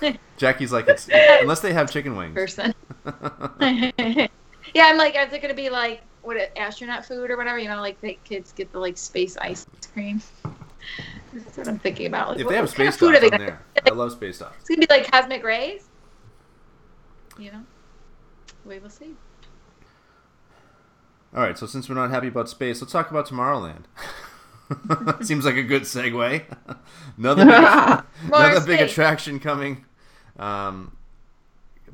[0.37, 2.33] Jackie's like, it's, unless they have chicken wings.
[2.33, 2.73] person.
[3.59, 4.29] yeah,
[4.77, 7.57] I'm like, is it gonna be like what it, astronaut food or whatever?
[7.57, 10.21] You know, like the kids get the like space ice cream.
[11.33, 12.29] That's what I'm thinking about.
[12.29, 13.59] Like, if what, they have what kind space of food stuff, are they I'm gonna?
[13.73, 13.91] there.
[13.91, 14.55] I love space stuff.
[14.59, 15.87] It's gonna be like cosmic rays.
[17.39, 17.63] You know,
[18.65, 19.15] we will see.
[21.35, 23.83] All right, so since we're not happy about space, let's talk about Tomorrowland.
[25.25, 26.43] Seems like a good segue.
[27.17, 29.85] another big, More another big attraction coming
[30.39, 30.96] um,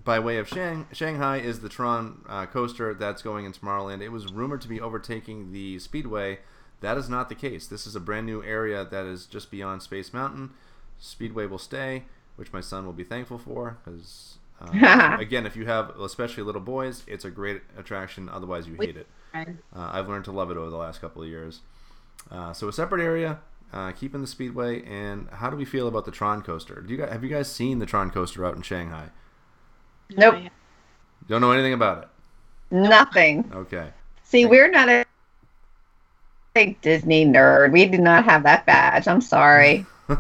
[0.04, 4.02] by way of Shang- Shanghai is the Tron uh, coaster that's going in Tomorrowland.
[4.02, 6.40] It was rumored to be overtaking the Speedway.
[6.82, 7.68] That is not the case.
[7.68, 10.52] This is a brand new area that is just beyond Space Mountain.
[11.00, 12.04] Speedway will stay,
[12.36, 14.38] which my son will be thankful for because.
[14.62, 18.30] Uh, again, if you have especially little boys, it's a great attraction.
[18.30, 19.08] Otherwise, you hate it.
[19.76, 21.62] Uh, I've learned to love it over the last couple of years.
[22.30, 23.40] Uh, so a separate area,
[23.74, 24.84] uh, keeping the speedway.
[24.86, 26.82] And how do we feel about the Tron coaster?
[26.82, 29.10] Do you guys, have you guys seen the Tron coaster out in Shanghai?
[30.12, 30.36] Nope.
[31.28, 32.08] Don't know anything about it.
[32.72, 33.50] Nothing.
[33.54, 33.90] Okay.
[34.24, 35.06] See, we're not a
[36.54, 37.72] big Disney nerd.
[37.72, 39.08] We do not have that badge.
[39.08, 39.86] I'm sorry.
[40.08, 40.16] so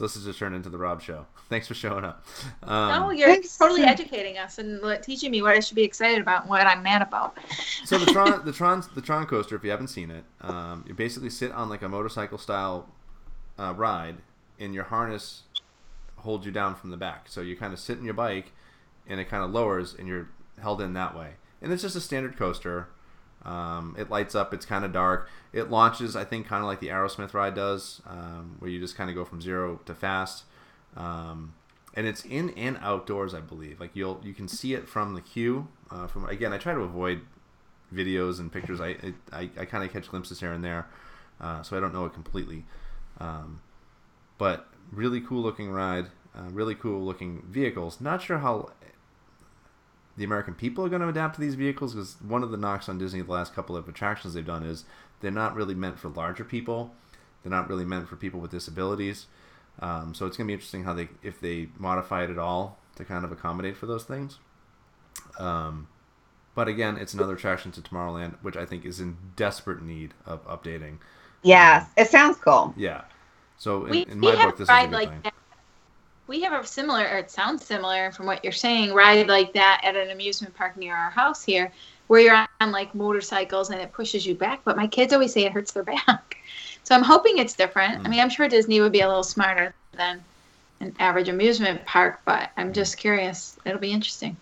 [0.00, 1.26] this has just turned into the Rob show.
[1.48, 2.24] Thanks for showing up.
[2.62, 3.56] Um, no, you're Thanks.
[3.58, 6.82] totally educating us and teaching me what I should be excited about and what I'm
[6.82, 7.36] mad about.
[7.84, 9.54] so the Tron, the Tron, the Tron coaster.
[9.54, 12.88] If you haven't seen it, um, you basically sit on like a motorcycle style
[13.58, 14.16] uh, ride,
[14.58, 15.42] and your harness
[16.22, 17.28] holds you down from the back.
[17.28, 18.52] So you kind of sit in your bike,
[19.06, 20.28] and it kind of lowers, and you're
[20.60, 21.32] held in that way.
[21.60, 22.88] And it's just a standard coaster.
[23.44, 24.54] Um, it lights up.
[24.54, 25.28] It's kind of dark.
[25.52, 28.96] It launches, I think, kind of like the Aerosmith ride does, um, where you just
[28.96, 30.44] kind of go from zero to fast.
[30.96, 31.54] Um,
[31.94, 33.80] and it's in and outdoors, I believe.
[33.80, 35.68] Like you'll you can see it from the queue.
[35.90, 37.22] Uh, from again, I try to avoid
[37.92, 38.80] videos and pictures.
[38.80, 40.86] I it, I, I kind of catch glimpses here and there,
[41.40, 42.64] uh, so I don't know it completely.
[43.18, 43.60] Um,
[44.38, 48.00] but really cool looking ride, uh, really cool looking vehicles.
[48.00, 48.70] Not sure how
[50.16, 52.88] the American people are going to adapt to these vehicles because one of the knocks
[52.88, 54.84] on Disney the last couple of attractions they've done is
[55.20, 56.92] they're not really meant for larger people.
[57.42, 59.26] They're not really meant for people with disabilities.
[59.80, 62.78] Um, so it's going to be interesting how they if they modify it at all
[62.96, 64.38] to kind of accommodate for those things.
[65.38, 65.88] Um,
[66.54, 70.46] but again, it's another attraction to Tomorrowland, which I think is in desperate need of
[70.46, 70.98] updating.
[71.42, 72.74] Yes, it sounds cool.
[72.76, 73.02] Yeah.
[73.62, 75.20] So in, we, in my book, this is a ride good like thing.
[75.22, 75.34] that.
[76.26, 79.82] We have a similar, or it sounds similar from what you're saying, ride like that
[79.84, 81.72] at an amusement park near our house here,
[82.08, 84.62] where you're on like motorcycles and it pushes you back.
[84.64, 86.38] But my kids always say it hurts their back.
[86.82, 88.02] So I'm hoping it's different.
[88.02, 88.06] Mm.
[88.06, 90.24] I mean, I'm sure Disney would be a little smarter than
[90.80, 93.56] an average amusement park, but I'm just curious.
[93.64, 94.36] It'll be interesting.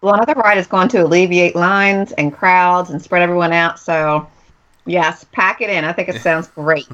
[0.00, 3.78] Well, another ride is going to alleviate lines and crowds and spread everyone out.
[3.78, 4.26] So,
[4.86, 5.84] yes, pack it in.
[5.84, 6.86] I think it sounds great.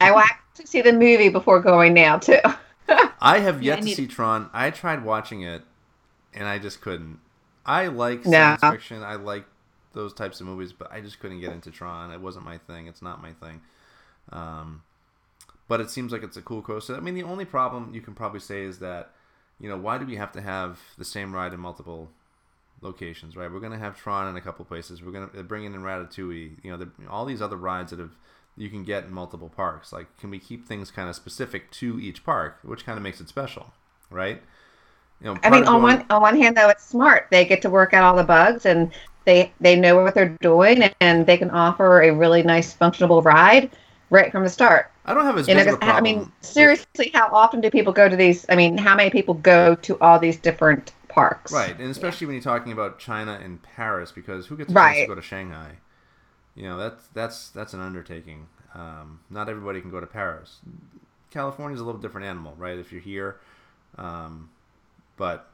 [0.00, 2.38] I will actually see the movie before going now too.
[3.20, 4.50] I have Yeah, yet I to need- see Tron.
[4.52, 5.62] I tried watching it,
[6.34, 7.18] and I just couldn't.
[7.66, 8.56] I like No.
[8.58, 9.02] science fiction.
[9.02, 9.44] I like
[9.92, 12.10] those types of movies, but I just couldn't get into Tron.
[12.12, 12.86] It wasn't my thing.
[12.86, 13.60] It's not my thing.
[14.32, 14.82] Um,
[15.68, 16.96] but it seems like it's a cool coaster.
[16.96, 19.10] I mean, the only problem you can probably say is that,
[19.60, 22.10] you know, why do we have to have the same ride in multiple
[22.82, 23.50] locations, right?
[23.52, 25.02] We're gonna have Tron in a couple places.
[25.02, 26.52] We're gonna bring in Ratatouille.
[26.62, 28.12] You know, the, all these other rides that have
[28.56, 29.92] you can get in multiple parks.
[29.92, 33.20] Like, can we keep things kind of specific to each park, which kind of makes
[33.20, 33.72] it special,
[34.10, 34.42] right?
[35.20, 37.26] You know, I mean, on going- one on one hand, though, it's smart.
[37.30, 38.90] They get to work out all the bugs, and
[39.24, 43.70] they they know what they're doing, and they can offer a really nice, functional ride
[44.10, 44.90] right from the start.
[45.04, 47.70] I don't have as You know, of a 'cause, I mean, seriously, how often do
[47.70, 48.46] people go to these?
[48.48, 51.52] I mean, how many people go to all these different parks?
[51.52, 54.98] Right, and especially when you're talking about China and Paris, because who gets a chance
[54.98, 55.76] to go to Shanghai?
[56.54, 58.48] You know, that's that's that's an undertaking.
[58.74, 60.60] Um, not everybody can go to Paris.
[61.30, 62.78] California's a little different animal, right?
[62.78, 63.40] If you're here,
[63.96, 64.50] um,
[65.16, 65.50] but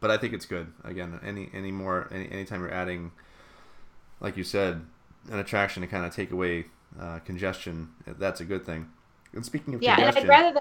[0.00, 0.72] but I think it's good.
[0.84, 3.12] Again, any any more any anytime you're adding,
[4.20, 4.84] like you said,
[5.30, 6.66] an attraction to kind of take away
[7.00, 8.88] uh, congestion, that's a good thing.
[9.32, 10.60] And speaking of Yeah, and congestion, I'd rather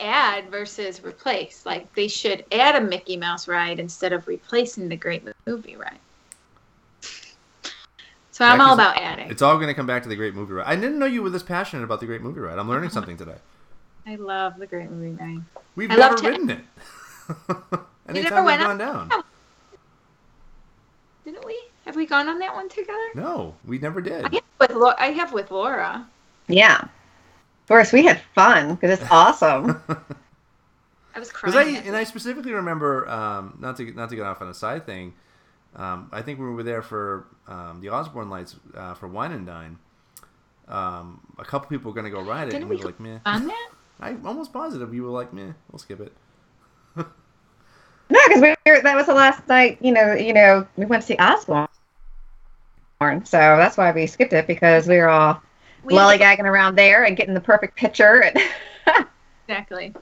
[0.00, 1.64] add versus replace.
[1.66, 5.98] Like they should add a Mickey Mouse ride instead of replacing the Great Movie ride.
[8.30, 9.30] So I'm Yeah, all 'cause about adding.
[9.30, 10.66] it's all going to come back to the Great Movie Ride.
[10.66, 12.58] I didn't know you were this passionate about the Great Movie Ride.
[12.58, 13.36] I'm learning something today.
[14.06, 15.42] I love the Great Movie ride.
[15.76, 16.58] We've I never love to- ridden it.
[18.08, 19.22] Anytime never we've went gone on- down.
[21.24, 21.58] Didn't we?
[21.86, 22.98] Have we gone on that one together?
[23.14, 24.24] No, we never did.
[24.24, 24.96] I have with Laura.
[24.98, 26.06] I have with Laura.
[26.48, 26.84] Yeah.
[27.64, 29.80] Of course, we had fun because it's awesome.
[31.14, 31.76] I was Because I crying.
[31.76, 35.14] and I specifically remember um, not to not to get off on a side thing.
[35.76, 39.46] Um, I think we were there for um, the Osborne Lights uh, for Wine and
[39.46, 39.78] Dine.
[40.68, 42.88] Um, a couple people were going to go ride it, Didn't and we we were
[42.88, 43.70] like, "Meh." on that?
[44.00, 46.12] I'm almost positive you were like, "Meh, we'll skip it."
[46.96, 49.78] no, because we were, that was the last night.
[49.80, 51.68] You know, you know, we went to see Osborne,
[53.24, 55.53] so that's why we skipped it because we were all We
[55.84, 58.22] lollygagging around there and getting the perfect picture.
[58.22, 58.38] And
[59.48, 59.94] exactly.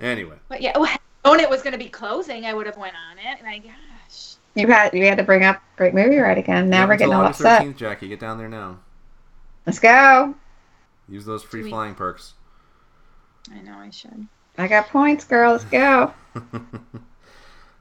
[0.00, 2.94] Anyway, But yeah, well, known it was going to be closing, I would have went
[3.10, 3.42] on it.
[3.42, 4.34] My gosh.
[4.54, 6.70] you had you had to bring up Great Movie Ride again.
[6.70, 7.62] Now Yeah, we're getting all August upset.
[7.62, 8.78] 13th, Jackie, get down there now.
[9.66, 10.34] Let's go.
[11.08, 11.70] Use those free Sweet.
[11.70, 12.34] flying perks.
[13.52, 14.26] I know I should.
[14.56, 15.52] I got points, girl.
[15.52, 16.12] Let's go.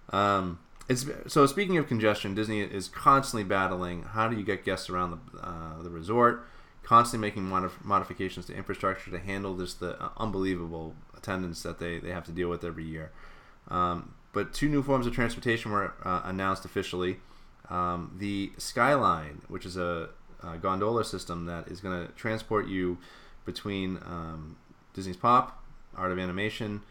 [0.10, 4.04] Um, it's so speaking of congestion, Disney is constantly battling.
[4.04, 6.48] How do you get guests around the uh, the resort?
[6.88, 12.00] Constantly making modif- modifications to infrastructure to handle this the uh, unbelievable attendance that they,
[12.00, 13.12] they have to deal with every year.
[13.68, 17.18] Um, but two new forms of transportation were uh, announced officially.
[17.70, 23.00] Um, the Skyline, which is a, a gondola system that is going to transport you
[23.44, 24.56] between um,
[24.94, 25.62] Disney's Pop,
[25.94, 26.84] Art of Animation,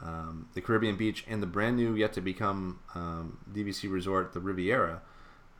[0.00, 4.38] um, the Caribbean Beach, and the brand new, yet to become um, DVC resort, the
[4.38, 5.02] Riviera,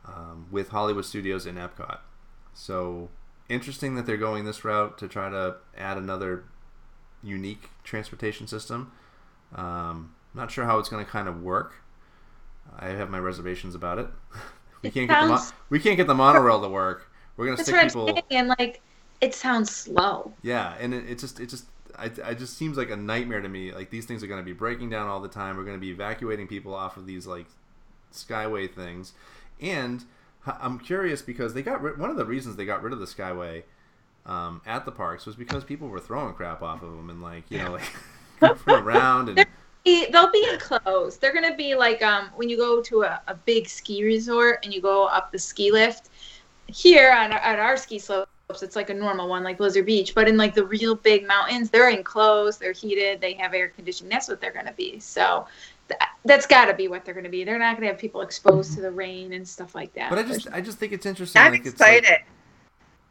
[0.05, 1.97] um, with Hollywood Studios and Epcot.
[2.53, 3.09] So
[3.49, 6.45] interesting that they're going this route to try to add another
[7.23, 8.91] unique transportation system.
[9.55, 11.75] Um, not sure how it's going to kind of work.
[12.77, 14.07] I have my reservations about it.
[14.83, 17.11] we It can't get the mo- we can't get the monorail to work.
[17.37, 18.07] We're gonna stick what I'm people.
[18.07, 18.23] saying.
[18.31, 18.81] And like,
[19.21, 20.37] it sounds slow.
[20.41, 21.65] Yeah, and it, it just it just
[21.97, 23.71] I, I just seems like a nightmare to me.
[23.71, 25.57] Like these things are going to be breaking down all the time.
[25.57, 27.47] We're going to be evacuating people off of these like
[28.13, 29.13] Skyway things,
[29.61, 30.03] and
[30.47, 33.05] I'm curious because they got rid, one of the reasons they got rid of the
[33.05, 33.63] Skyway
[34.25, 37.43] um, at the parks was because people were throwing crap off of them and like
[37.49, 37.71] you know
[38.41, 39.45] like around and
[39.85, 41.21] They'll be enclosed.
[41.21, 44.73] They're gonna be like um when you go to a, a big ski resort and
[44.73, 46.09] you go up the ski lift.
[46.67, 48.27] Here on our- at our ski slopes,
[48.63, 50.15] it's like a normal one, like Blizzard Beach.
[50.15, 54.09] But in like the real big mountains, they're enclosed, they're heated, they have air conditioning.
[54.09, 54.99] That's what they're gonna be.
[54.99, 55.45] So
[56.25, 57.43] that's got to be what they're gonna be.
[57.43, 58.97] They're not gonna have people exposed to the mm-hmm.
[58.97, 60.09] rain and stuff like that.
[60.09, 61.41] but I just I just think it's interesting.
[61.41, 62.25] I'm like, it's like- excited.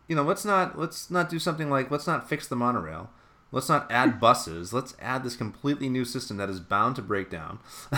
[0.08, 3.10] you know, let's not let's not do something like let's not fix the monorail.
[3.52, 4.72] Let's not add buses.
[4.72, 7.60] Let's add this completely new system that is bound to break down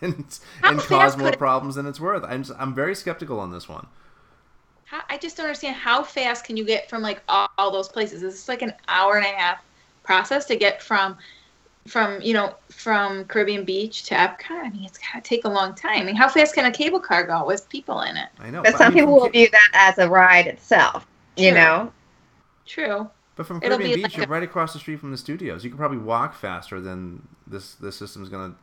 [0.00, 2.24] and How and cause more problems than it's worth.
[2.24, 3.86] I'm just, I'm very skeptical on this one.
[4.84, 7.88] How, I just don't understand how fast can you get from like all, all those
[7.88, 8.22] places?
[8.22, 9.62] Is this like an hour and a half
[10.02, 11.16] process to get from
[11.86, 14.50] from you know from Caribbean Beach to Epcot?
[14.50, 16.00] I mean, it's gotta take a long time.
[16.00, 18.28] I mean, how fast can a cable car go with people in it?
[18.38, 21.06] I know, But I some mean, people will view that as a ride itself.
[21.36, 21.92] You know,
[22.66, 23.08] True.
[23.36, 25.62] But from Caribbean Beach, like you're a- right across the street from the studios.
[25.62, 27.74] You can probably walk faster than this.
[27.74, 28.54] This system's gonna.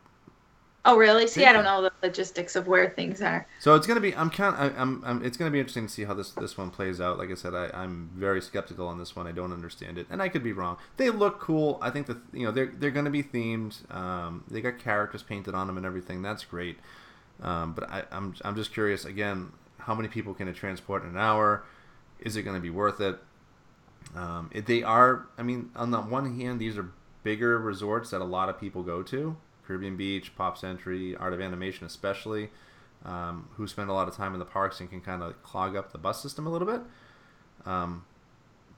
[0.87, 1.25] Oh, really?
[1.27, 3.47] See, I don't know the logistics of where things are.
[3.59, 4.15] So it's gonna be.
[4.15, 4.55] I'm kind.
[4.55, 5.25] I, I'm, I'm.
[5.25, 7.17] It's gonna be interesting to see how this this one plays out.
[7.17, 9.25] Like I said, I, I'm very skeptical on this one.
[9.25, 10.77] I don't understand it, and I could be wrong.
[10.97, 11.79] They look cool.
[11.81, 13.91] I think that you know they're they're gonna be themed.
[13.93, 16.21] Um, they got characters painted on them and everything.
[16.21, 16.77] That's great.
[17.41, 19.51] Um, but I, I'm I'm just curious again.
[19.79, 21.63] How many people can it transport in an hour?
[22.19, 23.19] Is it going to be worth it?
[24.15, 26.89] Um, they are, I mean, on the one hand, these are
[27.23, 29.37] bigger resorts that a lot of people go to.
[29.65, 32.49] Caribbean Beach, Pop Century, Art of Animation, especially,
[33.03, 35.75] um, who spend a lot of time in the parks and can kind of clog
[35.75, 36.81] up the bus system a little bit.
[37.65, 38.05] Um,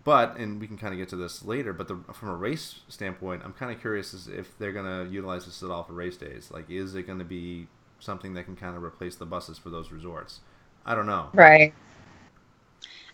[0.04, 2.80] but, and we can kind of get to this later, but the, from a race
[2.88, 5.94] standpoint, I'm kind of curious as if they're going to utilize this at all for
[5.94, 6.50] race days.
[6.50, 7.68] Like, is it going to be
[8.00, 10.40] something that can kind of replace the buses for those resorts?
[10.86, 11.28] I don't know.
[11.34, 11.74] Right.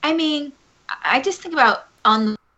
[0.04, 0.54] I mean,
[1.04, 1.88] I just think about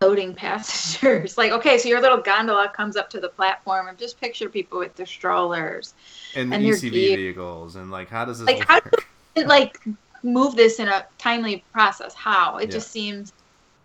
[0.02, 1.38] unloading passengers.
[1.46, 4.80] Like, okay, so your little gondola comes up to the platform, and just picture people
[4.80, 5.94] with their strollers.
[6.36, 7.18] And, the And their ECV gear.
[7.18, 8.90] vehicles, and like, how does this Like, how do
[9.36, 9.80] And, like,
[10.24, 12.14] move this in a timely process.
[12.14, 12.58] How?
[12.58, 12.72] It Yeah.
[12.72, 13.34] just seems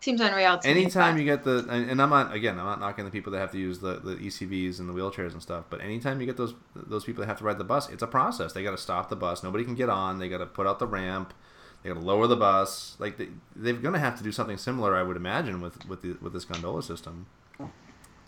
[0.02, 2.80] seems unreal to anytime but- you get the and, and I'm not again I'm not
[2.80, 5.66] knocking the people that have to use the, the ECVs and the wheelchairs and stuff
[5.68, 8.06] but anytime you get those those people that have to ride the bus it's a
[8.06, 10.66] process they got to stop the bus nobody can get on they got to put
[10.66, 11.34] out the ramp
[11.82, 14.56] they got to lower the bus like they, they're going to have to do something
[14.58, 17.26] similar I would imagine with with the, with this gondola system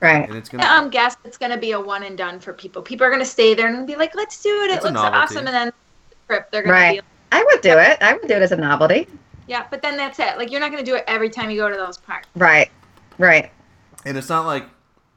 [0.01, 0.29] Right.
[0.29, 2.53] and it's going to um, guess it's going to be a one and done for
[2.53, 2.83] people.
[2.83, 4.71] People are going to stay there and be like, "Let's do it.
[4.71, 5.73] It It's a looks awesome." And then
[6.27, 6.97] trip, they're going Right.
[6.97, 7.99] to be, I would do it.
[8.03, 9.07] I would do it as a novelty.
[9.47, 9.65] yeah.
[9.71, 10.37] But then that's it.
[10.39, 12.27] Like, you're not going to do it every time you go to those parks.
[12.35, 12.69] Right.
[13.19, 13.53] Right.
[14.05, 14.65] and it's not like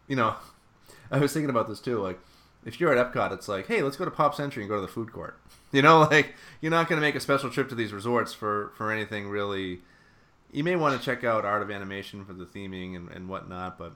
[0.07, 0.35] you know
[1.11, 2.19] I was thinking about this too like
[2.63, 4.81] if you're at Epcot it's like hey let's go to Pop Century and go to
[4.81, 5.39] the food court
[5.75, 8.71] you know like you're not going to make a special trip to these resorts for
[8.75, 9.81] for anything really.
[10.51, 13.77] You may want to check out Art of Animation for the theming and, and whatnot
[13.77, 13.93] but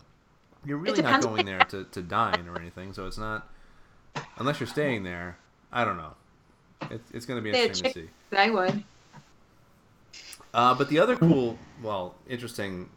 [0.66, 3.48] you're really not going there to, to dine or anything so it's not
[4.38, 5.38] unless you're staying there
[5.72, 6.14] I don't know.
[6.90, 8.10] It, it's going to be interesting to see.
[8.36, 8.84] I would.
[10.54, 12.90] uh, but the other cool, well, interesting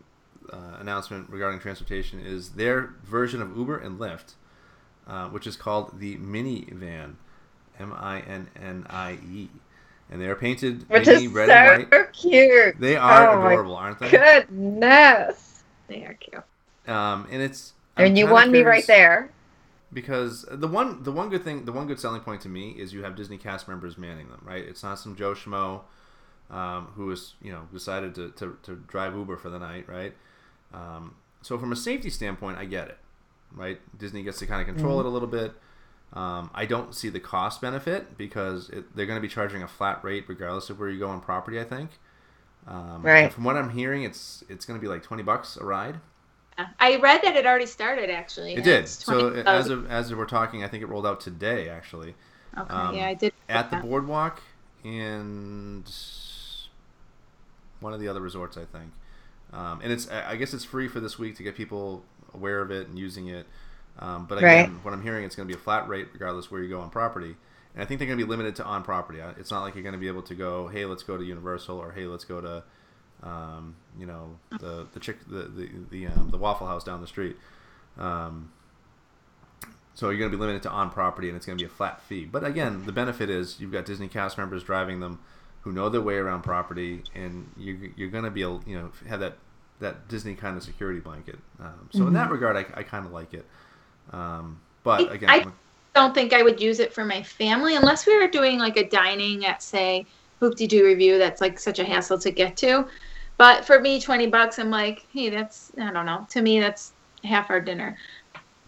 [0.53, 4.35] uh, announcement regarding transportation is their version of Uber and Lyft,
[5.07, 7.17] uh, which is called the Minnie Van,
[7.83, 9.51] M I N N I E,
[10.11, 11.89] and they are painted Which is red and so white.
[12.13, 12.77] cute.
[12.79, 14.11] They are Oh adorable, aren't they?
[14.11, 15.65] Goodness.
[15.89, 16.45] They are cute.
[16.87, 19.31] Um, and it's I'm you won me right there.
[19.93, 22.93] because the one the one good thing the one good selling point to me is
[22.93, 24.65] you have Disney cast members manning them, right?
[24.65, 25.83] It's not some Joe Schmo
[26.51, 30.15] um, who is you know decided to, to, to drive Uber for the night, right?
[30.75, 32.99] Um, so from a safety standpoint, I get it,
[33.55, 33.81] right?
[33.99, 35.53] Disney gets to kind of control it a little bit.
[36.13, 39.69] Um, I don't see the cost benefit because it, they're going to be charging a
[39.69, 41.59] flat rate regardless of where you go on property.
[41.59, 41.91] I think.
[42.67, 43.33] Um, Right.
[43.33, 46.01] From what I'm hearing, it's it's going to be like twenty bucks a ride.
[46.79, 48.55] I read that it already started actually.
[48.55, 48.89] It did.
[48.89, 52.15] So 20 as of as we're talking, I think it rolled out today actually.
[52.57, 53.33] okay, um, yeah, I did.
[53.49, 54.43] at the boardwalk
[54.85, 55.91] and
[57.81, 58.93] one of the other resorts, I think.
[59.53, 62.61] Um, and it's I I guess it's free for this week to get people aware
[62.61, 63.47] of it and using it.
[63.99, 64.85] Um, but again, Right.
[64.85, 66.91] what I'm hearing, it's going to be a flat rate regardless where you go on
[66.91, 67.37] property.
[67.75, 69.21] And I think they're going to be limited to on property.
[69.39, 71.79] It's not like you're going to be able to go, hey, let's go to Universal
[71.79, 72.63] or hey, let's go to,
[73.23, 77.07] um, you know, the the chick the the the, um, the Waffle House down the
[77.07, 77.37] street.
[77.99, 78.51] Um,
[79.95, 81.73] so you're going to be limited to on property, and it's going to be a
[81.73, 82.25] flat fee.
[82.25, 85.21] But again, the benefit is you've got Disney cast members driving them,
[85.63, 88.91] who know their way around property, and you, you're going to be able, you know,
[89.09, 89.37] have that
[89.81, 91.39] that Disney kind of security blanket.
[91.61, 93.45] Um, so in that regard, I, I kind of like it.
[94.13, 95.55] Um, but again, I- from a-
[95.95, 98.89] don't think I would use it for my family unless we were doing like a
[98.89, 100.07] dining at say
[100.41, 101.19] Hoop-Dee-Doo Revue.
[101.19, 102.87] That's like such a hassle to get to.
[103.37, 106.27] But for me, twenty bucks, I'm like, hey, that's I don't know.
[106.31, 106.93] To me, that's
[107.25, 107.97] half our dinner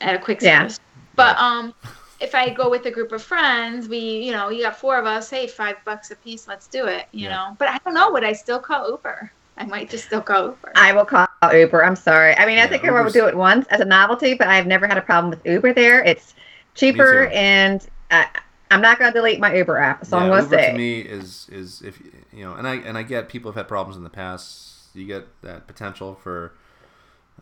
[0.01, 0.69] at a quick Yeah.
[1.17, 1.73] But um,
[2.21, 5.07] if I go with a group of friends, we you know you got four of
[5.07, 5.31] us.
[5.31, 6.47] Hey, five bucks a piece.
[6.47, 7.07] Let's do it.
[7.13, 7.37] You Yeah.
[7.37, 7.57] know.
[7.59, 8.11] But I don't know.
[8.13, 9.33] Would I still call Uber?
[9.59, 10.73] I might just still call Uber.
[10.77, 11.85] I will call Uber.
[11.85, 12.37] I'm sorry.
[12.37, 14.49] I mean, Yeah, I think I would Uber's- do it once as a novelty, but
[14.49, 16.03] I've never had a problem with Uber there.
[16.03, 16.35] It's
[16.75, 18.27] cheaper, and I,
[18.71, 20.05] I'm not going to delete my Uber app.
[20.07, 22.01] So I'm going to say, to me is is if
[22.33, 24.73] you know, and I and I get people have had problems in the past.
[24.95, 26.53] You get that potential for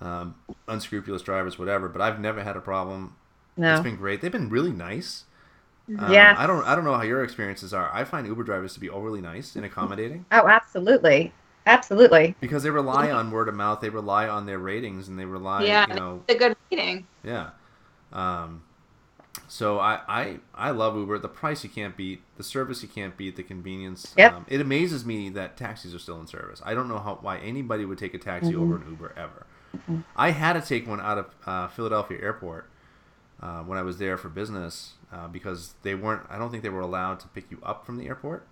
[0.01, 0.35] um,
[0.69, 1.89] unscrupulous drivers, whatever.
[1.89, 3.17] But I've never had a problem.
[3.57, 4.21] No, it's been great.
[4.21, 5.25] They've been really nice.
[5.99, 6.37] Um, Yes.
[6.39, 7.91] I don't I don't know how your experiences are.
[7.93, 11.33] I find Uber drivers to be overly nice and accommodating Oh, absolutely,
[11.67, 12.35] absolutely.
[12.41, 13.81] because they rely on word of mouth.
[13.81, 17.07] They rely on their ratings and they rely, Yeah, you know, It's a good meeting.
[17.25, 17.51] yeah.
[18.13, 18.63] Um,
[19.49, 21.19] so I, I I love Uber.
[21.19, 24.15] The price you can't beat, the service you can't beat, the convenience.
[24.17, 24.33] Yep.
[24.35, 26.61] Um, it amazes me that taxis are still in service.
[26.65, 28.61] I don't know how why anybody would take a taxi Mhm.
[28.63, 29.47] over an Uber ever.
[30.15, 32.69] I had to take one out of uh, Philadelphia Airport
[33.43, 36.23] uh, when I was there for business uh, because they weren't.
[36.29, 38.47] I don't think they were allowed to pick you up from the airport.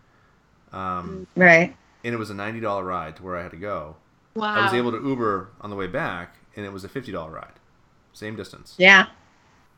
[0.72, 1.76] Um, Right.
[2.04, 3.96] And it was a ninety dollar ride to where I had to go.
[4.34, 4.54] Wow.
[4.54, 7.30] I was able to Uber on the way back, and it was a fifty dollar
[7.32, 7.52] ride,
[8.12, 8.74] same distance.
[8.78, 9.06] Yeah.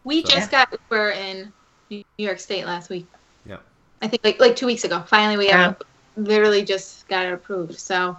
[0.04, 1.52] we So- just got Uber in
[1.90, 3.06] New York State last week.
[3.46, 3.58] Yeah.
[4.02, 5.02] I think like like two weeks ago.
[5.06, 5.58] Finally, we Yeah.
[5.58, 5.82] have
[6.16, 7.78] literally just got it approved.
[7.78, 8.16] So,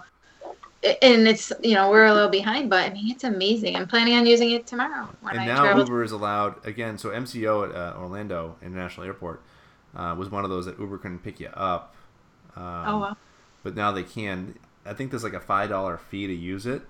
[1.02, 3.76] and it's you know we're a little behind, but I mean it's amazing.
[3.76, 5.82] I'm planning on using it tomorrow when and I now travel.
[5.84, 6.98] Uber is allowed again.
[6.98, 9.40] So MCO at uh, Orlando International Airport
[9.96, 11.94] uh, was one of those that Uber couldn't pick you up.
[12.56, 13.16] Um, oh wow.
[13.64, 14.56] But now they can.
[14.86, 16.82] I think there's like a five dollar fee to use it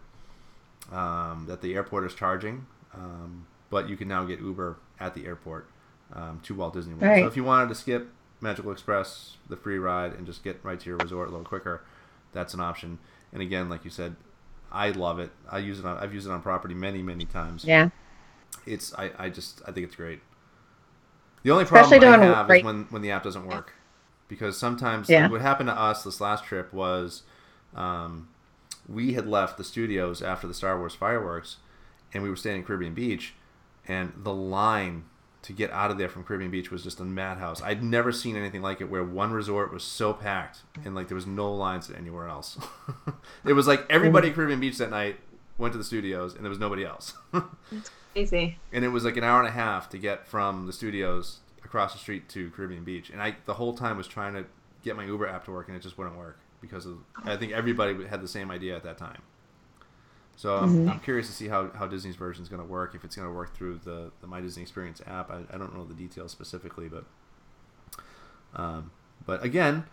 [0.92, 2.66] um, that the airport is charging.
[2.94, 5.68] Um, but you can now get Uber at the airport
[6.12, 7.02] um, to Walt Disney World.
[7.04, 7.22] Right.
[7.22, 8.08] So if you wanted to skip
[8.40, 11.82] Magical Express, the free ride, and just get right to your resort a little quicker,
[12.32, 12.98] that's an option.
[13.32, 14.14] And again, like you said,
[14.70, 15.30] I love it.
[15.50, 15.96] I use it on.
[15.98, 17.90] I've used it on property many, many times Yeah.
[18.66, 20.20] it's I, I just I think it's great.
[21.44, 23.72] The only problem Especially I have great- is when when the app doesn't work,
[24.28, 25.28] because sometimes Yeah.
[25.28, 27.22] what happened to us this last trip was,
[27.74, 28.28] um,
[28.88, 31.56] we had left the studios after the Star Wars fireworks,
[32.12, 33.34] and we were staying in Caribbean Beach,
[33.88, 35.04] and the line
[35.42, 37.60] to get out of there from Caribbean Beach was just a madhouse.
[37.62, 41.14] I'd never seen anything like it, where one resort was so packed and like there
[41.14, 42.56] was no lines anywhere else.
[43.44, 45.16] it was like everybody at Caribbean Beach that night
[45.58, 47.12] went to the studios, and there was nobody else.
[48.14, 48.58] Crazy.
[48.72, 51.92] and it was like an hour and a half to get from the studios across
[51.92, 53.10] the street to Caribbean Beach.
[53.10, 54.44] And I the whole time was trying to
[54.82, 57.52] get my Uber app to work, and it just wouldn't work because of I think
[57.52, 59.22] everybody had the same idea at that time.
[60.36, 62.96] So I'm, I'm curious to see how, how Disney's version is going to work.
[62.96, 65.72] If it's going to work through the, the My Disney Experience app, I, I don't
[65.76, 67.04] know the details specifically, but
[68.56, 68.90] um,
[69.26, 69.84] but again,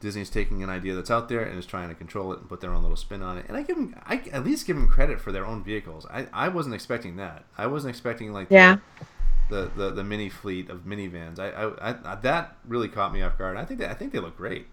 [0.00, 2.60] Disney's taking an idea that's out there and is trying to control it and put
[2.60, 3.46] their own little spin on it.
[3.48, 6.06] And I give them, I at least give them credit for their own vehicles.
[6.10, 7.44] I, I wasn't expecting that.
[7.56, 8.76] I wasn't expecting like Yeah.
[8.98, 9.06] the,
[9.50, 11.38] the, the the mini fleet of minivans.
[11.38, 11.50] I,
[11.90, 13.56] I, I that really caught me off guard.
[13.56, 14.66] I think that, I think they look great.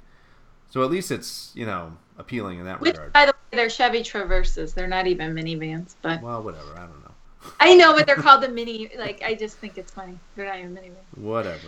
[0.70, 3.14] So at least it's you know appealing in that Which, regard.
[3.14, 4.74] by the way, they're Chevy Traverses.
[4.74, 6.74] They're not even minivans, but Well, whatever.
[6.76, 7.12] I don't know.
[7.60, 8.92] I know, but they're called the Minnie.
[8.98, 10.18] Like I just think it's funny.
[10.36, 10.78] They're not even
[11.16, 11.68] Whatever.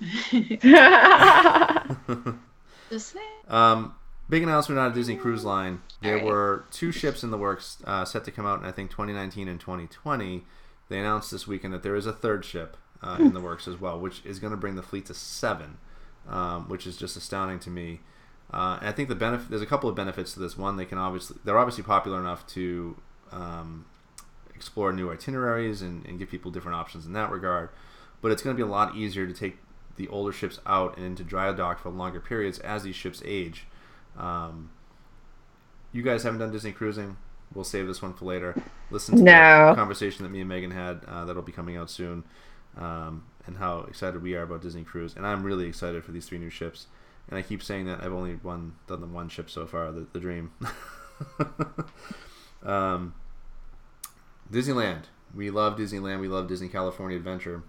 [2.90, 3.24] just saying.
[3.48, 3.94] Um,
[4.28, 5.80] big announcement out of Disney Cruise Line.
[6.02, 6.26] There Alright.
[6.26, 9.48] were two ships in the works uh, set to come out in I think 2019
[9.48, 10.44] and 2020.
[10.88, 13.80] They announced this weekend that there is a third ship uh, in the works as
[13.80, 15.78] well, which is going to bring the fleet to seven,
[16.28, 18.00] um, which is just astounding to me.
[18.52, 20.56] Uh, and I think the benefit there's a couple of benefits to this.
[20.56, 22.96] One, they can obviously they're obviously popular enough to
[23.32, 23.86] um,
[24.54, 27.70] explore new itineraries and, and give people different options in that regard.
[28.22, 29.58] But it's going to be a lot easier to take
[29.96, 33.66] the older ships out and into dry dock for longer periods as these ships age.
[34.16, 34.70] Um,
[35.92, 37.16] you guys haven't done Disney cruising.
[37.56, 38.54] We'll save this one for later.
[38.90, 39.70] Listen to No.
[39.70, 42.22] the conversation that me and Megan had uh, that'll be coming out soon,
[42.76, 45.14] um, and how excited we are about Disney Cruise.
[45.16, 46.86] And I'm really excited for these three new ships.
[47.28, 50.06] And I keep saying that I've only one done the one ship so far, the,
[50.12, 50.52] the Dream.
[52.62, 53.14] um,
[54.52, 55.04] Disneyland.
[55.34, 56.20] We love Disneyland.
[56.20, 57.62] We love Disney California Adventure.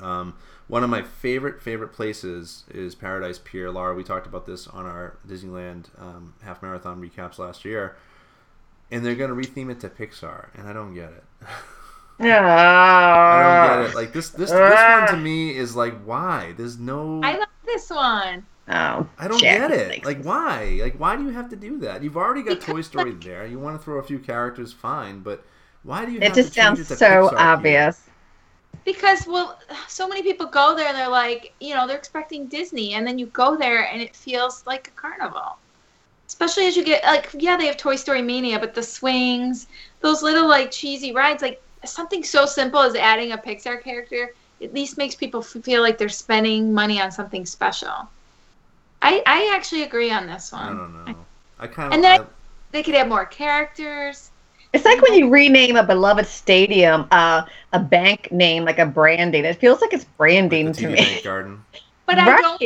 [0.00, 0.34] Um,
[0.66, 3.70] one of my favorite favorite places is Paradise Pier.
[3.70, 7.96] Laura, we talked about this on our Disneyland um, half marathon recaps last year,
[8.90, 11.24] and they're going to retheme it to Pixar, and I don't get it.
[12.20, 13.96] I don't get it.
[13.96, 15.16] Like this this this one to ah.
[15.16, 16.54] me is like why?
[16.56, 17.20] There's no.
[17.22, 18.46] I love this one.
[18.68, 19.58] Oh, I don't shit.
[19.58, 20.04] get it.
[20.04, 20.78] Like why?
[20.80, 22.02] Like why do you have to do that?
[22.02, 23.46] You've already got Toy Because, Story there.
[23.46, 25.44] You want to throw a few characters, fine, but
[25.82, 26.18] why do you?
[26.18, 27.38] It have just to sounds it to so Pixar here?
[27.38, 28.02] obvious.
[28.84, 29.58] Because well,
[29.88, 33.18] so many people go there and they're like, you know, they're expecting Disney, and then
[33.18, 35.58] you go there and it feels like a carnival.
[36.34, 39.68] Especially as you get like, yeah, they have Toy Story Mania, but the swings,
[40.00, 44.74] those little like cheesy rides, like something so simple as adding a Pixar character, at
[44.74, 48.08] least makes people f- feel like they're spending money on something special.
[49.00, 51.24] I I actually agree on this one I don't know.
[51.60, 51.92] I kind of.
[51.94, 52.26] And then-
[52.72, 54.32] They could have more characters.
[54.72, 59.44] It's like when you rename a beloved stadium uh, a bank name, like a branding.
[59.44, 61.22] It feels like it's branding the to TD me.
[61.22, 61.64] Garden.
[62.06, 62.60] But I don't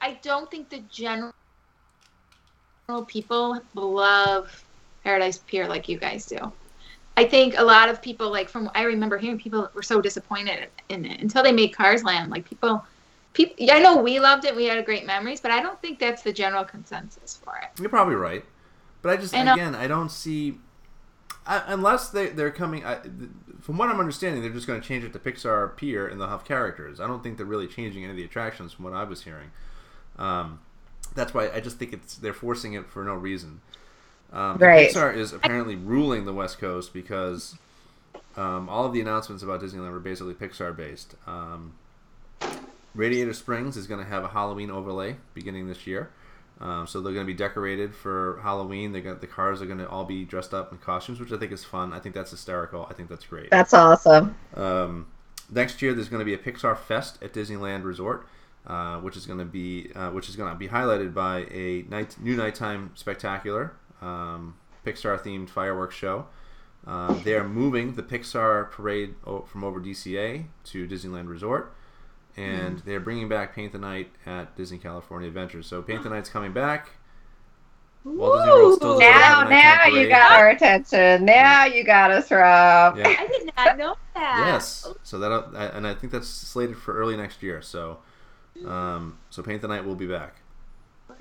[0.00, 1.32] I don't think the general
[3.04, 4.64] people love
[5.04, 6.52] Paradise Pier like you guys do.
[7.16, 10.68] I think a lot of people like from I remember hearing people were so disappointed
[10.88, 12.30] in it until they made Cars Land.
[12.30, 12.84] Like people,
[13.32, 13.56] people.
[13.70, 14.54] I know we loved it.
[14.54, 17.78] We had great memories, but I don't think that's the general consensus for it.
[17.80, 18.44] You're probably right,
[19.02, 20.58] but I just I again I don't see
[21.46, 22.84] I, unless they they're coming.
[22.84, 22.98] I,
[23.60, 26.28] from what I'm understanding, they're just going to change it to Pixar Pier and they'll
[26.28, 27.00] have characters.
[27.00, 29.50] I don't think they're really changing any of the attractions from what I was hearing.
[30.18, 30.60] Um,
[31.14, 33.60] that's why I just think it's they're forcing it for no reason.
[34.32, 34.90] Um, Right.
[34.90, 37.56] Pixar is apparently ruling the West Coast because
[38.36, 41.14] um, all of the announcements about Disneyland were basically Pixar based.
[41.26, 41.74] Um,
[42.94, 46.10] Radiator Springs is going to have a Halloween overlay beginning this year.
[46.60, 48.92] Um, so they're going to be decorated for Halloween.
[48.92, 51.38] They got the cars are going to all be dressed up in costumes, which I
[51.38, 51.92] think is fun.
[51.94, 52.86] I think that's hysterical.
[52.90, 53.50] I think that's great.
[53.50, 54.36] That's awesome.
[54.54, 55.06] Um,
[55.50, 58.26] next year, there's going to be a Pixar Fest at Disneyland Resort,
[58.66, 61.84] uh, which is going to be uh, which is going to be highlighted by a
[61.88, 66.26] night new nighttime spectacular um, Pixar themed fireworks show.
[66.86, 71.74] Um, they are moving the Pixar parade o- from over DCA to Disneyland Resort,
[72.36, 75.66] and they're bringing back Paint the Night at Disney California Adventures.
[75.66, 76.90] So Paint the Night's coming back.
[78.02, 81.26] Walt still Now, now you got our attention.
[81.26, 82.96] Now you got us, Rob.
[82.96, 83.08] Yeah.
[83.08, 84.44] I did not know that.
[84.46, 84.90] Yes.
[85.02, 87.60] So that and I think that's slated for early next year.
[87.60, 87.98] So,
[88.66, 90.36] um, so Paint the Night will be back.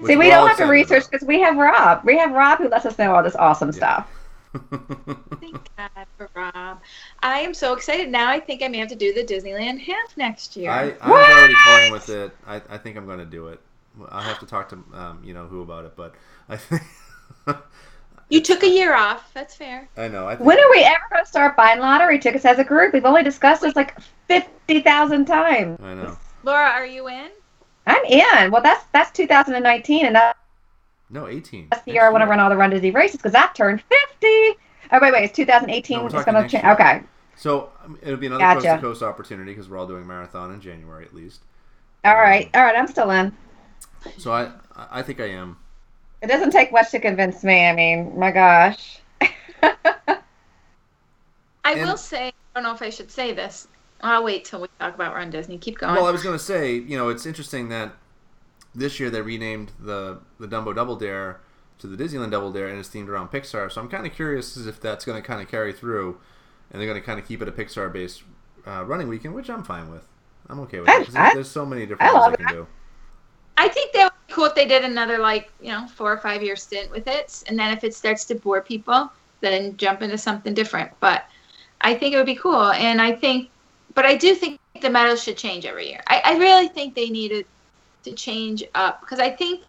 [0.05, 2.01] See, we don't have to research because we have Rob.
[2.05, 4.09] We have Rob who lets us know all this awesome stuff.
[4.53, 6.79] Thank God for Rob.
[7.21, 8.29] I am so excited now.
[8.29, 10.71] I think I may have to do the Disneyland half next year.
[10.71, 11.29] I, I'm What?
[11.29, 12.31] already playing with it.
[12.47, 13.59] I, I think I'm going to do it.
[14.09, 16.15] I'll have to talk to um, you know who about it, but
[16.47, 16.81] I think
[18.29, 19.33] you took a year off.
[19.33, 19.89] That's fair.
[19.97, 20.27] I know.
[20.27, 22.93] I think, When are we ever going to start buying lottery tickets as a group?
[22.93, 25.79] We've only discussed this like fifty thousand times.
[25.81, 26.17] I know.
[26.43, 27.29] Laura, are you in?
[27.87, 28.51] I'm in.
[28.51, 30.37] Well, that's that's 2019, and that's
[31.09, 31.69] No, 18.
[31.85, 34.59] the year I want to run all the Run Disney races because I turned 50.
[34.91, 35.97] Oh wait, wait, it's 2018.
[35.97, 36.63] No, we're it's talking gonna change.
[36.63, 36.73] year.
[36.73, 37.01] Okay.
[37.35, 38.61] So um, it'll be another Gotcha.
[38.61, 41.41] coast to coast opportunity because we're all doing marathon in January at least.
[42.05, 42.49] All right.
[42.53, 42.75] All right.
[42.75, 43.35] I'm still in.
[44.17, 45.57] So I I think I am.
[46.21, 47.65] It doesn't take much to convince me.
[47.67, 48.99] I mean, my gosh.
[49.61, 50.17] I
[51.65, 53.67] And- will say, I don't know if I should say this.
[54.01, 55.57] I'll wait till we talk about Run Disney.
[55.57, 55.95] Keep going.
[55.95, 57.93] Well, I was going to say, you know, it's interesting that
[58.75, 61.41] this year they renamed the the Dumbo Double Dare
[61.79, 63.71] to the Disneyland Double Dare, and it's themed around Pixar.
[63.71, 66.19] So I'm kind of curious as if that's going to kind of carry through,
[66.71, 68.23] and they're going to kind of keep it a Pixar-based
[68.67, 70.05] uh, running weekend, which I'm fine with.
[70.49, 72.31] I'm okay with I- it 'cause I- there's, there's so many different I things love
[72.37, 72.67] they can do.
[73.57, 76.17] I think that would be cool if they did another like you know four or
[76.17, 80.01] five year stint with it, and then if it starts to bore people, then jump
[80.01, 80.91] into something different.
[80.99, 81.25] But
[81.81, 83.49] I think it would be cool, and I think,
[83.95, 86.01] but I do think the medals should change every year.
[86.07, 87.45] I, I really think they needed
[88.03, 89.63] to change up because I think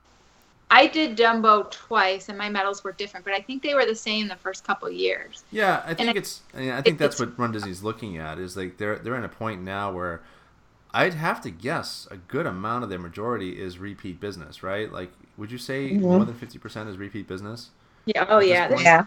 [0.71, 3.95] I did Dumbo twice, and my medals were different, but I think they were the
[3.95, 5.43] same the first couple years.
[5.51, 6.43] Yeah, I think I- it's.
[6.55, 9.25] I, mean, I think that's what Run Disney's looking at is like they're they're in
[9.25, 10.21] a point now where
[10.93, 14.93] I'd have to guess a good amount of their majority is repeat business, right?
[14.93, 16.01] Like, would you say Mhm.
[16.03, 17.71] more than fifty percent is repeat business?
[18.07, 18.27] Yeah.
[18.29, 18.69] Oh yeah.
[18.81, 19.05] Yeah.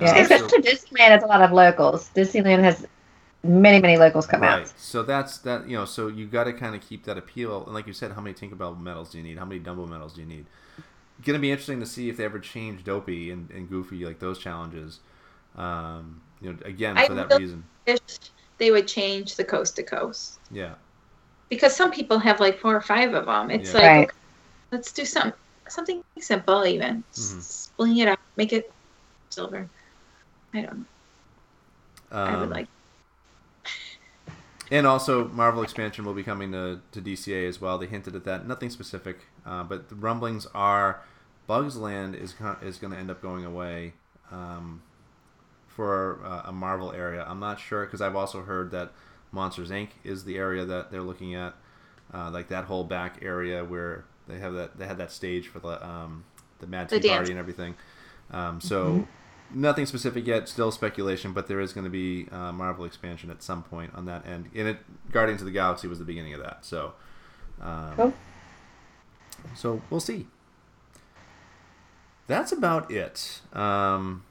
[0.00, 0.06] Yeah.
[0.06, 2.10] Uh, so- Especially Disneyland has a lot of locals.
[2.14, 2.86] Disneyland has
[3.42, 4.62] many, many locals come right.
[4.62, 4.72] out.
[4.76, 5.68] So that's that.
[5.68, 7.64] You know, so you got to kind of keep that appeal.
[7.64, 9.38] And like you said, how many Tinkerbell medals do you need?
[9.38, 10.46] How many Dumbo medals do you need?
[11.24, 14.38] Gonna be interesting to see if they ever change Dopey and, and Goofy like those
[14.38, 15.00] challenges.
[15.56, 17.64] Um, you know, again I for that really- reason.
[17.86, 18.00] Wish
[18.58, 20.38] they would change the coast to coast.
[20.50, 20.74] Yeah.
[21.48, 23.50] because some people have like four or five of them.
[23.50, 23.78] It's Yeah.
[23.80, 24.04] like Right.
[24.08, 24.16] okay,
[24.70, 25.32] let's do some
[25.68, 27.42] something simple, even Mhm.
[27.42, 28.70] splitting it up, make it
[29.30, 29.68] silver.
[30.54, 30.84] I don't know.
[32.12, 32.68] I would Um, like.
[34.70, 37.78] And also, Marvel expansion will be coming to, to DCA as well.
[37.78, 38.46] They hinted at that.
[38.46, 41.02] Nothing specific, uh, but the rumblings are
[41.46, 43.94] Bugs Land is is going to end up going away
[44.30, 44.82] um,
[45.66, 47.24] for uh, a Marvel area.
[47.26, 48.92] I'm not sure because I've also heard that
[49.32, 49.88] Monsters Inc.
[50.04, 51.54] is the area that they're looking at,
[52.12, 55.60] uh, like that whole back area where they have that they had that stage for
[55.60, 56.24] the um,
[56.58, 57.08] the Mad Tea.
[57.08, 57.74] Party and everything.
[58.30, 59.08] Um, so
[59.54, 63.42] nothing specific yet, still speculation, but there is going to be uh, Marvel expansion at
[63.42, 64.50] some point on that end.
[64.54, 64.78] And it
[65.12, 66.92] Guardians of the Galaxy was the beginning of that, so
[67.60, 68.14] um, Cool.
[69.54, 70.26] so we'll see.
[72.26, 73.40] That's about it.
[73.54, 74.22] Um,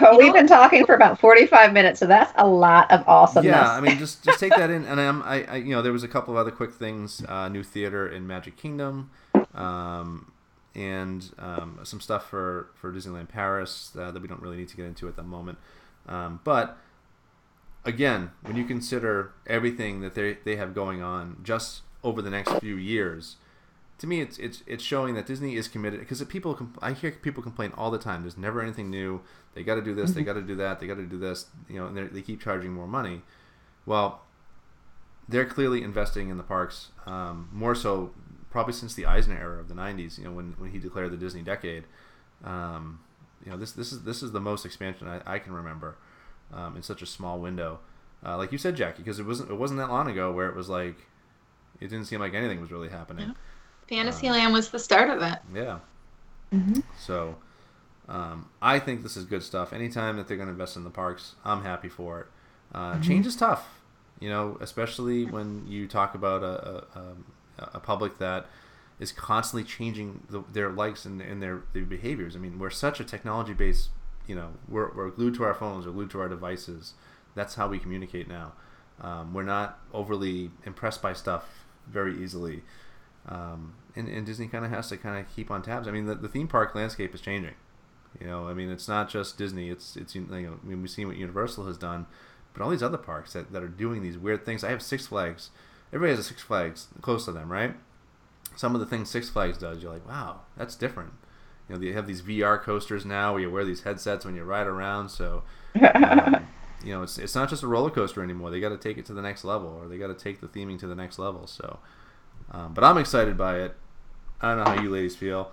[0.00, 3.54] Well, we've been talking for about 45 minutes, so that's a lot of awesomeness.
[3.54, 4.84] yeah, I mean, just just take that in.
[4.84, 7.24] And I'm, I, I, you know, there was a couple of other quick things.
[7.28, 9.10] Uh, new theater in Magic Kingdom,
[9.54, 10.32] um,
[10.74, 14.76] and um, some stuff for for Disneyland Paris uh, that we don't really need to
[14.76, 15.58] get into at the moment.
[16.06, 16.76] Um, but
[17.84, 22.52] again, when you consider everything that they they have going on just over the next
[22.60, 23.36] few years.
[23.98, 26.54] To me, it's it's it's showing that Disney is committed because people.
[26.54, 28.22] Com- I hear people complain all the time.
[28.22, 29.22] There's never anything new.
[29.54, 30.10] They got to do this.
[30.12, 30.80] They got to do that.
[30.80, 31.46] They got to do this.
[31.68, 33.22] You know, and they keep charging more money.
[33.86, 34.22] Well,
[35.28, 38.12] they're clearly investing in the parks um, more so
[38.54, 40.16] probably since the Eisner era of the '90s.
[40.16, 41.84] You know, when, when he declared the Disney decade.
[42.44, 43.00] Um,
[43.44, 45.96] you know, this this is this is the most expansion I, I can remember
[46.52, 47.80] um, in such a small window.
[48.24, 50.56] Uh, like you said, Jackie, because it wasn't it wasn't that long ago where it
[50.56, 50.96] was like
[51.80, 53.34] it didn't seem like anything was really happening.
[53.88, 55.38] Fantasyland was the start of it.
[55.54, 55.80] Yeah.
[56.52, 56.80] Mm-hmm.
[56.98, 57.36] So
[58.08, 59.72] um, I think this is good stuff.
[59.72, 62.26] Anytime that they're going to invest in the parks, I'm happy for it.
[62.72, 63.02] Uh, Mhm.
[63.04, 63.68] Change is tough,
[64.20, 66.46] you know, especially when you talk about a,
[66.96, 67.24] a, um,
[67.58, 68.46] a public that
[68.98, 72.36] is constantly changing the, their likes and, and their, their behaviors.
[72.36, 73.90] I mean, we're such a technology based,
[74.26, 76.94] you know, we're, we're glued to our phones, we're glued to our devices.
[77.34, 78.52] That's how we communicate now.
[79.00, 82.62] Um, we're not overly impressed by stuff very easily.
[83.28, 85.88] Um, and, and Disney kind of has to kind of keep on tabs.
[85.88, 87.54] I mean, the, the theme park landscape is changing.
[88.20, 89.70] You know, I mean, it's not just Disney.
[89.70, 92.06] It's it's you know, I mean, we've seen what Universal has done,
[92.52, 94.62] but all these other parks that, that are doing these weird things.
[94.62, 95.50] I have Six Flags.
[95.94, 97.76] Everybody has a Six Flags close to them, right?
[98.56, 101.12] Some of the things Six Flags does, you're like, wow, that's different.
[101.68, 104.42] You know, they have these VR coasters now where you wear these headsets when you
[104.42, 105.08] ride around.
[105.08, 105.44] So,
[105.80, 106.46] um,
[106.84, 108.50] you know, it's it's not just a roller coaster anymore.
[108.50, 110.48] They got to take it to the next level, or they got to take the
[110.48, 111.46] theming to the next level.
[111.46, 111.78] So,
[112.50, 113.76] um, but I'm excited by it.
[114.42, 115.52] I don't know how you ladies feel.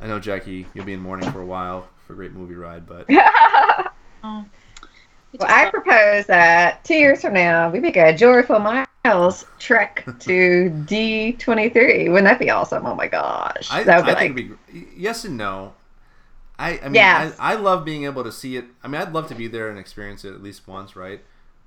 [0.00, 2.86] I know Jackie, you'll be in mourning for a while for a great movie ride,
[2.86, 3.06] but
[4.24, 4.44] Oh.
[5.32, 8.58] We Well, I propose that two years from now we make a Joyful
[9.04, 12.08] Miles trek to D23.
[12.08, 12.86] Wouldn't that be awesome?
[12.86, 13.68] Oh my gosh.
[13.68, 15.74] I, that would be I like, think it'd be yes and no.
[16.58, 17.34] I, I mean, Yes.
[17.38, 18.66] I, I love being able to see it.
[18.82, 21.22] I mean, I'd love to be there and experience it at least once, right?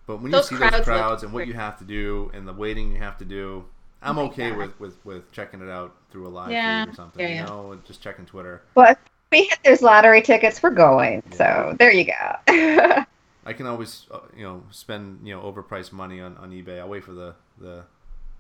[0.08, 2.32] But when Those you see those crowds look crowds and what you have to do
[2.34, 3.66] and the waiting you have to do,
[4.02, 4.58] I'm Oh okay God.
[4.58, 7.22] with, with, with checking it out through a live Yeah, feed or something.
[7.22, 8.62] yeah, You know, just checking Twitter.
[8.76, 8.98] well, if
[9.32, 11.24] we hit those lottery tickets, we're going.
[11.32, 13.04] So there you go.
[13.46, 16.80] I can always, uh, you know, spend you know overpriced money on, on eBay.
[16.80, 17.84] I'll wait for the the,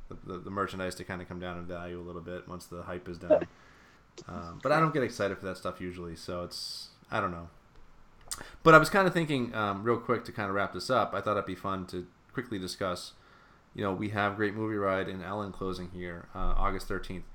[0.09, 2.83] the, the merchandise to kind of come down in value a little bit once the
[2.83, 3.47] hype is done.
[4.27, 7.49] Um, but I don't get excited for that stuff usually, so it's I don't know.
[8.63, 11.13] But I was kind of thinking, um, real quick to kind of wrap this up.
[11.13, 13.11] I thought it'd be fun to quickly discuss.
[13.73, 17.25] You know, we have Great Movie Ride and Ellen closing here uh, August thirteenth,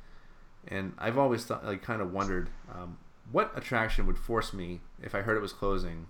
[0.66, 2.96] and I've always thought, like, kind of wondered um,
[3.30, 6.06] what attraction would force me if I heard it was closing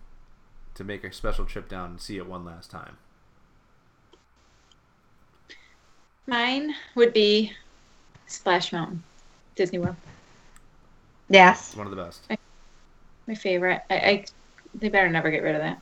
[0.81, 2.97] to make a special trip down and see it one last time.
[6.27, 7.53] Mine would be
[8.27, 9.03] Splash Mountain,
[9.57, 9.97] Disney World.
[11.29, 11.69] yes.
[11.69, 12.23] It's one of the best.
[13.27, 13.83] My favorite.
[13.91, 14.25] I, I
[14.75, 15.79] they better never get rid of that.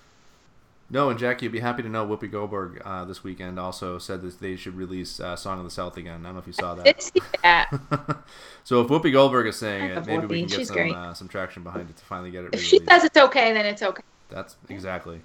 [0.90, 4.22] No, and Jackie, you'd be happy to know Whoopi Goldberg uh, this weekend also said
[4.22, 6.22] that they should release uh, "Song of the South" again.
[6.22, 6.84] I don't know if you saw that.
[6.84, 7.70] Did see that.
[8.64, 11.14] so if Whoopi Goldberg is saying it, love maybe we can get She's some uh,
[11.14, 12.90] some traction behind it to finally get it If she released.
[12.90, 14.02] says it's okay, then it's okay.
[14.28, 15.20] That's exactly.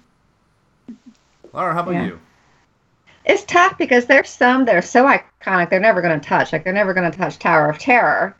[1.52, 2.04] Laura, how about Yeah.
[2.06, 2.20] you?
[3.24, 6.52] It's tough because there's some that are so iconic they're never going to touch.
[6.52, 8.36] Like they're never going to touch Tower of Terror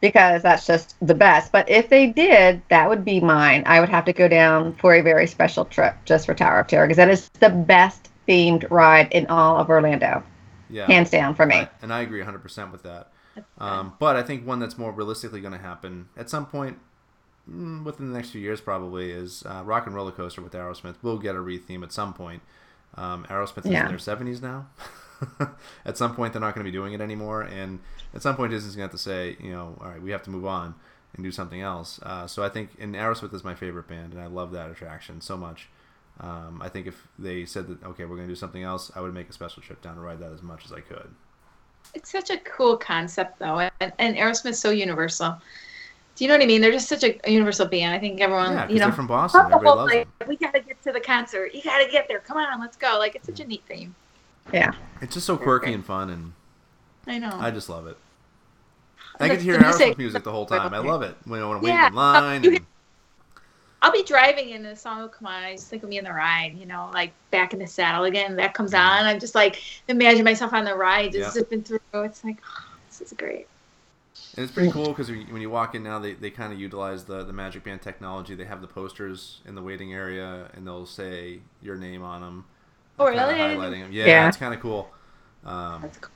[0.00, 1.50] because that's just the best.
[1.50, 3.64] But if they did, that would be mine.
[3.66, 6.68] I would have to go down for a very special trip just for Tower of
[6.68, 10.22] Terror because that is the best themed ride in all of Orlando,
[10.68, 11.56] Yeah, hands down for me.
[11.56, 13.08] I- and I agree 100% with that.
[13.58, 16.78] Um, but I think one that's more realistically going to happen at some point
[17.84, 20.96] within the next few years, probably, is uh, Rock 'n' Roller Coaster with Aerosmith.
[21.02, 22.42] We'll get a retheme at some point.
[22.94, 23.82] Um, Aerosmith is Yeah.
[23.82, 24.66] in their 70s now.
[25.84, 27.42] at some point, they're not going to be doing it anymore.
[27.42, 27.80] And
[28.14, 30.22] at some point, Disney's going to have to say, you know, all right, we have
[30.24, 30.74] to move on
[31.14, 32.00] and do something else.
[32.02, 35.20] Uh, so I think, and Aerosmith is my favorite band, and I love that attraction
[35.20, 35.68] so much.
[36.20, 39.00] Um, I think if they said that, okay, we're going to do something else, I
[39.00, 41.14] would make a special trip down to ride that as much as I could.
[41.94, 45.40] It's such a cool concept, though, and, and Aerosmith's so universal.
[46.18, 46.60] Do you know what I mean?
[46.60, 47.94] They're just such a, a universal band.
[47.94, 49.40] I think everyone, Yeah, you know, they're from Boston.
[49.42, 50.08] Everybody loves them.
[50.26, 51.54] we gotta get to the concert.
[51.54, 52.18] You gotta get there.
[52.18, 52.98] Come on, let's go.
[52.98, 53.94] Like it's such a neat theme.
[54.52, 54.72] Yeah.
[55.00, 56.32] It's just so quirky and fun, and
[57.06, 57.30] I know.
[57.38, 57.96] I just love it.
[59.20, 60.74] And I the- get to hear the music- music the whole time.
[60.74, 61.14] I love it.
[61.24, 61.86] When I'm waiting yeah.
[61.86, 62.44] in line.
[62.44, 62.66] And...
[63.80, 65.44] I'll be driving and the song will come on.
[65.44, 68.06] I just think of me in the ride, you know, like back in the saddle
[68.06, 68.34] again.
[68.34, 69.04] That comes on.
[69.04, 71.30] I'm just like imagine myself on the ride, just Yeah.
[71.30, 71.78] zipping through.
[71.94, 73.46] It's like, oh, this is great.
[74.38, 77.02] And it's pretty cool because when you walk in now, they, they kind of utilize
[77.02, 78.36] the, the Magic Band technology.
[78.36, 82.44] They have the posters in the waiting area, and they'll say your name on them.
[83.00, 83.34] Oh, really?
[83.34, 83.90] Highlighting them.
[83.92, 84.28] Yeah, Yeah.
[84.28, 84.90] it's kind of cool.
[85.44, 86.12] Um, That's cool.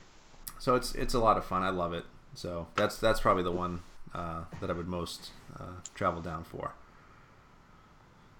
[0.57, 1.63] so it's it's a lot of fun.
[1.63, 2.05] I love it.
[2.33, 3.81] So that's that's probably the one
[4.15, 6.75] uh, that I would most uh, travel down for.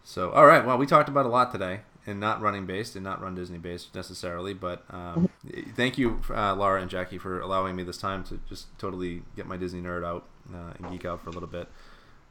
[0.05, 3.04] So all right, well we talked about a lot today, and not running based and
[3.04, 5.30] not run Disney based necessarily, but um,
[5.76, 9.47] thank you uh, Laura and Jackie for allowing me this time to just totally get
[9.47, 11.68] my Disney nerd out uh, and geek out for a little bit.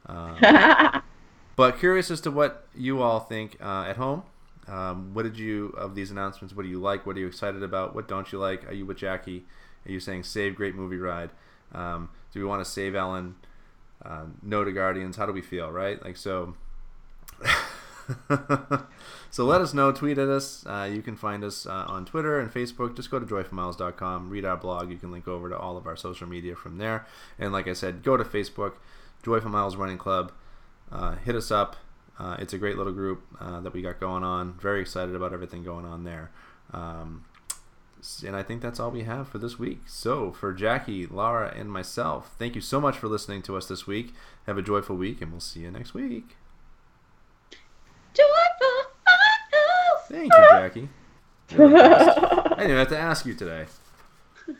[0.05, 0.37] Um,
[1.55, 4.23] but curious as to what you all think uh, at home.
[4.67, 6.55] Um, what did you of these announcements?
[6.55, 7.05] What do you like?
[7.05, 7.93] What are you excited about?
[7.93, 8.67] What don't you like?
[8.69, 9.43] Are you with Jackie?
[9.85, 11.31] Are you saying save great movie ride?
[11.73, 13.35] Um, do we want to save Ellen?
[14.03, 15.17] Uh, no to Guardians?
[15.17, 15.71] How do we feel?
[15.71, 16.01] Right?
[16.03, 16.55] Like so.
[19.31, 19.91] so let us know.
[19.91, 20.65] Tweet at us.
[20.65, 22.95] Uh, you can find us uh, on Twitter and Facebook.
[22.95, 24.29] Just go to joyfulmiles.com.
[24.29, 24.89] Read our blog.
[24.89, 27.05] You can link over to all of our social media from there.
[27.39, 28.73] And like I said, go to Facebook,
[29.23, 30.31] Joyful Miles Running Club.
[30.91, 31.77] Uh, hit us up.
[32.19, 34.53] Uh, it's a great little group uh, that we got going on.
[34.53, 36.31] Very excited about everything going on there.
[36.71, 37.25] Um,
[38.25, 39.81] and I think that's all we have for this week.
[39.87, 43.87] So, for Jackie, Laura, and myself, thank you so much for listening to us this
[43.87, 44.13] week.
[44.45, 46.35] Have a joyful week, and we'll see you next week.
[48.13, 48.91] Joyful.
[50.09, 50.89] Thank you, Jackie.
[51.49, 52.19] You're the best.
[52.53, 53.65] I didn't have to ask you today.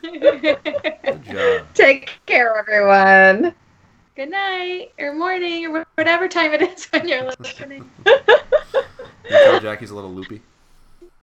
[0.02, 1.66] Good job.
[1.74, 3.54] Take care, everyone.
[4.16, 7.90] Good night or morning or whatever time it is when you're listening.
[8.06, 10.40] You Jackie's a little loopy.